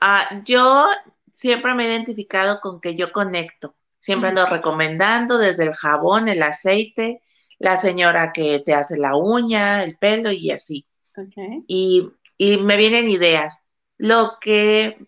[0.00, 0.88] Ah, yo
[1.30, 3.76] siempre me he identificado con que yo conecto.
[3.98, 7.20] Siempre ando recomendando desde el jabón, el aceite,
[7.58, 10.86] la señora que te hace la uña, el pelo y así.
[11.14, 11.64] Okay.
[11.68, 13.62] Y, y me vienen ideas.
[13.98, 15.06] Lo que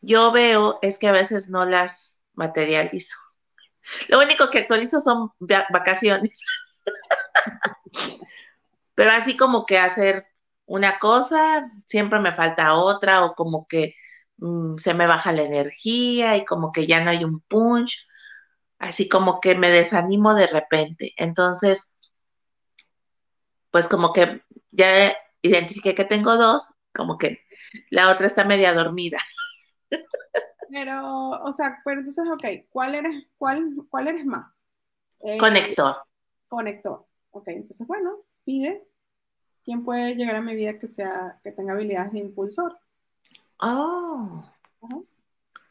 [0.00, 3.16] yo veo es que a veces no las materializo.
[4.08, 6.40] Lo único que actualizo son vacaciones.
[8.94, 10.26] Pero así como que hacer
[10.66, 13.94] una cosa, siempre me falta otra o como que
[14.38, 18.06] mm, se me baja la energía y como que ya no hay un punch,
[18.78, 21.12] así como que me desanimo de repente.
[21.16, 21.94] Entonces,
[23.70, 27.44] pues como que ya identifiqué que tengo dos, como que
[27.90, 29.18] la otra está media dormida.
[30.74, 34.66] Pero, o sea, pero entonces, ok, ¿cuál eres, cuál, cuál eres más?
[35.20, 35.94] Eh, conector.
[36.48, 37.06] Conector.
[37.30, 38.84] Ok, entonces, bueno, pide
[39.64, 42.76] quién puede llegar a mi vida que sea, que tenga habilidades de impulsor.
[43.60, 44.44] Oh.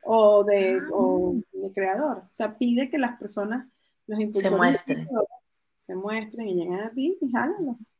[0.06, 1.48] O de, o ah.
[1.52, 2.20] de creador.
[2.20, 3.68] O sea, pide que las personas,
[4.08, 5.10] los impulsores, se muestren.
[5.76, 7.98] Se muestren y lleguen a ti y jálalos.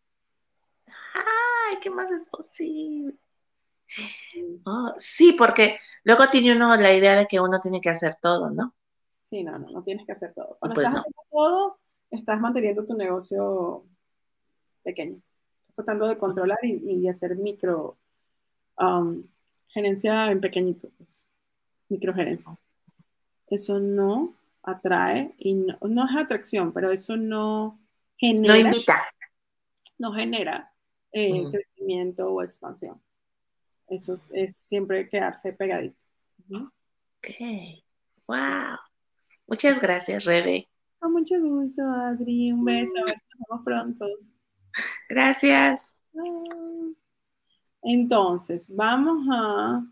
[0.88, 3.14] Ay, ¿qué más es posible?
[4.66, 8.50] Oh, sí, porque luego tiene uno la idea de que uno tiene que hacer todo,
[8.50, 8.74] ¿no?
[9.22, 10.58] Sí, no, no, no tienes que hacer todo.
[10.60, 11.80] Cuando pues estás haciendo todo,
[12.12, 13.86] estás manteniendo tu negocio
[14.84, 15.22] pequeño.
[15.62, 17.98] Estás tratando de controlar y, hacer micro
[18.78, 19.24] um,
[19.68, 21.28] gerencia en pequeñito, pues.
[21.90, 22.58] Microgerencia.
[23.48, 27.80] Eso no atrae y no, es atracción, pero eso no
[28.18, 28.54] genera.
[28.54, 29.04] No invita.
[29.98, 30.74] No genera
[31.12, 33.02] eh, crecimiento o expansión.
[33.88, 36.06] Eso es, siempre quedarse pegadito.
[36.52, 37.30] Ok.
[38.28, 38.78] Wow.
[39.48, 40.68] Muchas gracias, Rebe.
[41.00, 42.52] Con mucho gusto, Adri.
[42.52, 42.92] Un beso.
[42.92, 44.06] Si nos vemos pronto.
[45.10, 45.96] Gracias.
[47.82, 49.86] Entonces, vamos a.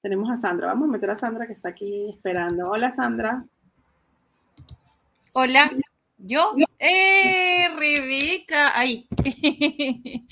[0.00, 0.68] Tenemos a Sandra.
[0.68, 2.70] Vamos a meter a Sandra que está aquí esperando.
[2.70, 3.44] Hola, Sandra.
[5.32, 5.70] Hola.
[6.18, 6.54] ¿Yo?
[6.78, 8.78] ¡Eh, Rebeca!
[8.78, 9.08] ¡Ay!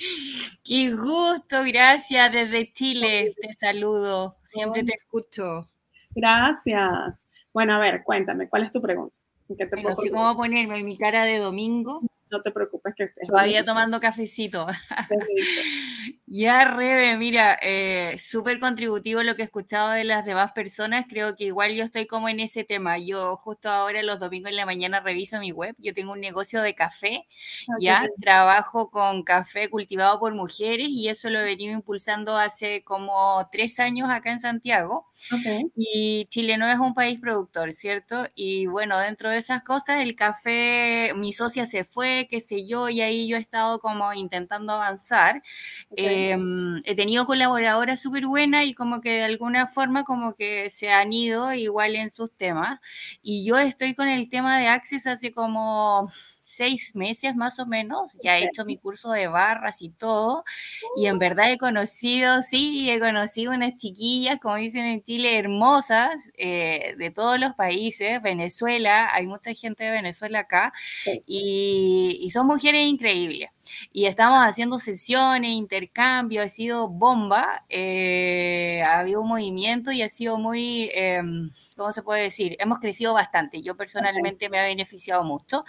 [0.64, 1.62] ¡Qué gusto!
[1.64, 3.34] Gracias desde Chile.
[3.40, 4.36] Te saludo.
[4.44, 5.68] Siempre te escucho.
[6.14, 7.26] Gracias.
[7.52, 9.14] Bueno, a ver, cuéntame, ¿cuál es tu pregunta?
[9.56, 12.00] ¿Qué te no sé cómo ponerme mi cara de domingo
[12.34, 13.28] no te preocupes que estés.
[13.28, 14.66] Todavía tomando cafecito.
[16.26, 21.06] ya, Rebe, mira, eh, súper contributivo lo que he escuchado de las demás personas.
[21.08, 22.98] Creo que igual yo estoy como en ese tema.
[22.98, 25.76] Yo justo ahora los domingos en la mañana reviso mi web.
[25.78, 27.26] Yo tengo un negocio de café,
[27.68, 32.82] ah, ya trabajo con café cultivado por mujeres y eso lo he venido impulsando hace
[32.82, 35.08] como tres años acá en Santiago.
[35.76, 38.26] Y Chile no es un país productor, ¿cierto?
[38.34, 42.88] Y bueno, dentro de esas cosas, el café, mi socia se fue, qué sé yo,
[42.88, 45.42] y ahí yo he estado como intentando avanzar.
[45.96, 50.90] Em, he tenido colaboradoras súper buenas y como que de alguna forma como que se
[50.90, 52.80] han ido igual en sus temas.
[53.22, 56.10] Y yo estoy con el tema de Access hace como
[56.44, 60.44] seis meses más o menos, ya he hecho mi curso de barras y todo,
[60.96, 66.14] y en verdad he conocido, sí, he conocido unas chiquillas, como dicen en Chile, hermosas,
[66.36, 70.72] eh, de todos los países, Venezuela, hay mucha gente de Venezuela acá,
[71.26, 73.50] y, y, son mujeres increíbles.
[73.92, 80.08] Y estamos haciendo sesiones, intercambio, ha sido bomba, eh, ha habido un movimiento y ha
[80.08, 82.56] sido muy, em, ¿cómo se puede decir?
[82.58, 85.64] Hemos crecido bastante, yo personalmente me ha beneficiado mucho.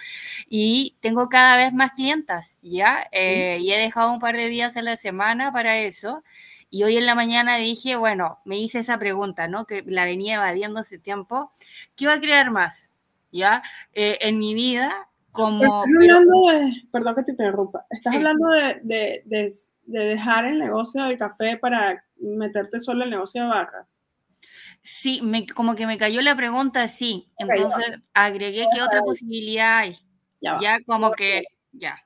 [0.49, 3.07] Y y tengo cada vez más clientas, ¿ya?
[3.11, 6.24] Eh, y he dejado un par de días a la semana para eso.
[6.72, 9.66] Y hoy en la mañana dije, bueno, me hice esa pregunta, ¿no?
[9.66, 11.51] Que la venía evadiendo hace tiempo.
[11.95, 12.91] ¿Qué va a crear más?
[13.32, 13.61] ¿Ya?
[13.93, 15.84] Eh, en mi vida, como...
[15.84, 19.49] Estás hablando de, perdón que te interrumpa, estás hablando de, de,
[19.86, 24.01] de, dejar el negocio del café para meterte solo en el negocio de barras.
[24.82, 27.30] Sí, me, como que me cayó la pregunta, sí.
[27.38, 29.95] Entonces agregué qué otra posibilidad hay.
[30.42, 31.98] Ya, como que, ya.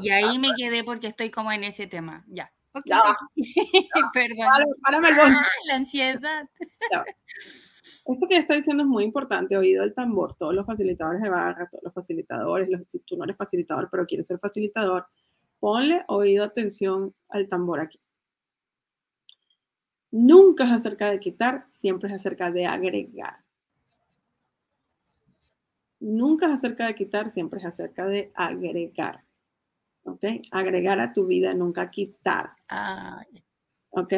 [0.00, 2.24] Y ahí me quedé porque estoy como en ese tema.
[2.28, 2.52] Ya.
[2.72, 2.94] Okay.
[4.12, 4.46] Perdón.
[4.82, 5.08] Párame,
[5.66, 6.48] la ansiedad.
[8.06, 11.68] Esto que está diciendo es muy importante, oído el tambor, todos los facilitadores de barra,
[11.68, 15.06] todos los facilitadores, los, si tú no eres facilitador pero quieres ser facilitador,
[15.60, 18.00] ponle oído atención al tambor aquí.
[20.10, 23.44] Nunca es acerca de quitar, siempre es acerca de agregar
[26.00, 29.24] nunca es acerca de quitar, siempre es acerca de agregar.
[30.04, 30.24] ¿Ok?
[30.50, 32.50] Agregar a tu vida, nunca quitar.
[33.90, 34.14] ¿Ok?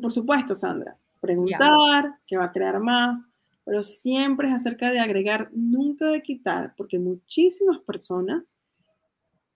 [0.00, 3.26] por supuesto, Sandra, preguntar, que va a crear más,
[3.64, 8.56] pero siempre es acerca de agregar, nunca de quitar, porque muchísimas personas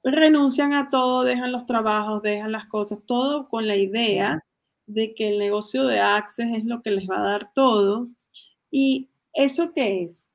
[0.02, 4.44] renuncian a todo, dejan los trabajos, dejan las cosas, todo con la idea
[4.86, 8.08] de que el negocio de Access es lo que les va a dar todo.
[8.70, 10.30] ¿Y eso qué es?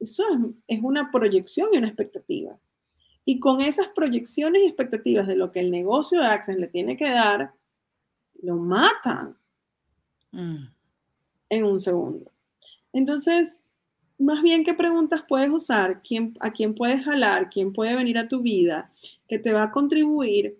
[0.00, 0.24] Eso
[0.66, 2.58] es, una proyección y una expectativa.
[3.24, 6.96] Y con esas proyecciones y expectativas de lo que el negocio de Access le tiene
[6.96, 7.52] que dar,
[8.42, 9.36] lo matan
[10.32, 10.64] mm.
[11.50, 12.32] en un segundo.
[12.92, 13.60] Entonces,
[14.20, 16.02] más bien, ¿qué preguntas puedes usar?
[16.02, 17.48] ¿Quién, ¿A quién puedes jalar?
[17.48, 18.92] ¿Quién puede venir a tu vida?
[19.28, 20.58] Que te va a contribuir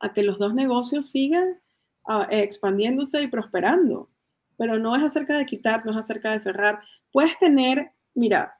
[0.00, 1.60] a que los dos negocios sigan
[2.06, 4.10] ah, expandiéndose y prosperando.
[4.58, 6.82] Pero no es acerca de quitar, no es acerca de cerrar.
[7.10, 8.58] Puedes tener, mira,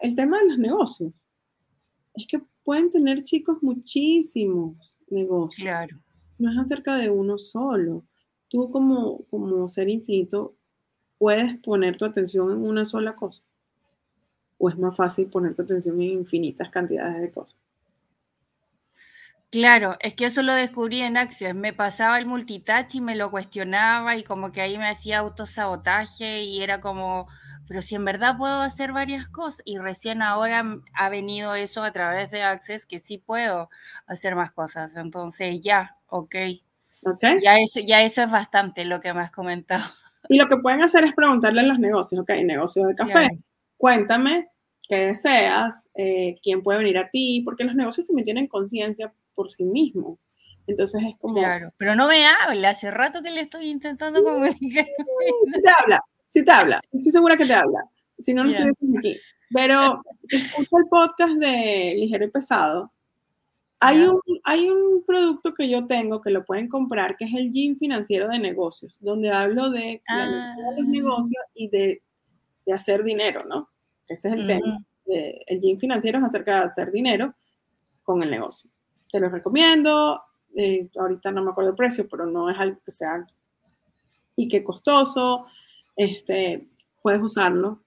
[0.00, 1.12] el tema de los negocios
[2.14, 5.64] es que pueden tener chicos muchísimos negocios.
[5.64, 5.98] Claro.
[6.38, 8.04] No es acerca de uno solo.
[8.48, 10.54] Tú como, como ser infinito
[11.18, 13.42] puedes poner tu atención en una sola cosa.
[14.58, 17.58] O es más fácil poner tu atención en infinitas cantidades de cosas.
[19.50, 21.54] Claro, es que eso lo descubrí en Access.
[21.54, 26.44] Me pasaba el multitouch y me lo cuestionaba y como que ahí me hacía autosabotaje
[26.44, 27.28] y era como,
[27.72, 30.62] pero si en verdad puedo hacer varias cosas y recién ahora
[30.92, 33.70] ha venido eso a través de Access que sí puedo
[34.06, 34.94] hacer más cosas.
[34.98, 36.34] Entonces ya, ok.
[37.02, 37.38] okay.
[37.42, 39.84] Ya, eso, ya eso es bastante lo que me has comentado.
[40.28, 43.30] Y lo que pueden hacer es preguntarle a los negocios, ok, negocio de café,
[43.78, 44.50] cuéntame
[44.86, 49.50] qué deseas, eh, quién puede venir a ti, porque los negocios también tienen conciencia por
[49.50, 50.18] sí mismo.
[50.66, 51.36] Entonces es como...
[51.36, 54.86] Claro, pero no me habla, hace rato que le estoy intentando comunicar.
[55.46, 55.98] Sí te habla,
[56.32, 57.84] sí te habla, estoy segura que te habla,
[58.18, 59.16] si no, no estuvieses aquí.
[59.54, 62.90] Pero escucha el podcast de Ligero y Pesado.
[63.80, 67.52] Hay un, hay un producto que yo tengo que lo pueden comprar, que es el
[67.52, 70.54] Gym Financiero de Negocios, donde hablo de ah.
[70.78, 72.00] los negocios y de,
[72.64, 73.68] de, hacer dinero, ¿no?
[74.08, 74.84] Ese es el tema.
[75.06, 77.34] el Gym Financiero es acerca de hacer dinero
[78.04, 78.70] con el negocio
[79.12, 80.22] te lo recomiendo.
[80.56, 83.24] Eh, ahorita no me acuerdo el precio, pero no es algo que sea
[84.34, 85.46] y que costoso.
[85.96, 86.68] Este,
[87.02, 87.82] puedes usarlo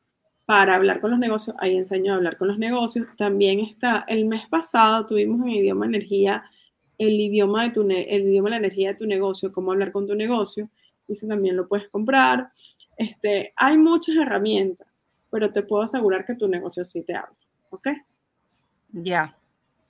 [0.46, 1.56] para hablar con los negocios.
[1.60, 3.08] Ahí enseño a hablar con los negocios.
[3.18, 6.44] También está, el mes pasado tuvimos en idioma energía
[6.98, 10.08] el idioma de tu el idioma de la energía de tu negocio, cómo hablar con
[10.08, 10.70] tu negocio.
[11.08, 12.52] Ese también lo puedes comprar.
[12.98, 14.88] Este, hay muchas herramientas,
[15.30, 17.36] pero te puedo asegurar que tu negocio sí te habla.
[17.70, 17.90] ¿Ok?
[18.92, 19.38] Ya.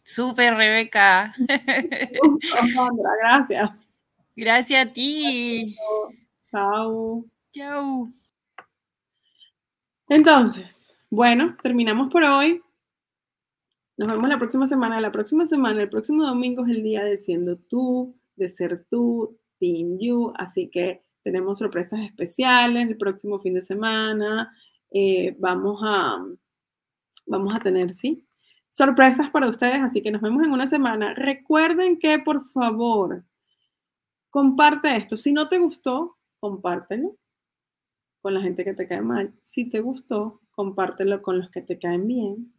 [0.03, 1.33] Súper, Rebeca.
[2.73, 3.89] Sandra, gracias.
[4.35, 5.75] Gracias a ti.
[6.51, 7.25] Chao.
[7.55, 8.09] Chao.
[10.09, 12.61] Entonces, bueno, terminamos por hoy.
[13.95, 14.99] Nos vemos la próxima semana.
[14.99, 19.39] La próxima semana, el próximo domingo es el día de siendo tú, de ser tú,
[19.57, 20.33] Team You.
[20.35, 24.53] Así que tenemos sorpresas especiales el próximo fin de semana.
[24.91, 26.25] Eh, vamos a,
[27.25, 28.27] vamos a tener, sí,
[28.69, 31.13] sorpresas para ustedes, así que nos vemos en una semana.
[31.13, 33.23] Recuerden que, por favor,
[34.29, 35.15] comparte esto.
[35.15, 37.15] Si no te gustó, compártelo
[38.25, 39.35] con la gente que te cae mal.
[39.43, 42.51] Si te gustó, compártelo con los que te caen bien.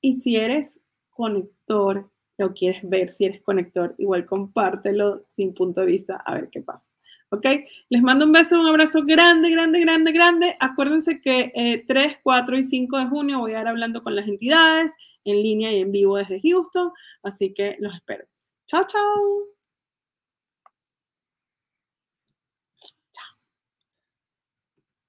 [0.00, 2.08] Y si eres conector,
[2.38, 6.62] lo quieres ver, si eres conector, igual compártelo sin punto de vista, a ver qué
[6.62, 6.92] pasa.
[7.30, 7.44] ¿Ok?
[7.88, 10.56] Les mando un beso, un abrazo grande, grande, grande, grande.
[10.60, 14.28] Acuérdense que 3, eh, 4 y 5 de junio voy a ir hablando con las
[14.28, 14.94] entidades
[15.24, 16.92] en línea y en vivo desde Houston,
[17.24, 18.26] así que los espero.
[18.68, 19.59] Chao, chao.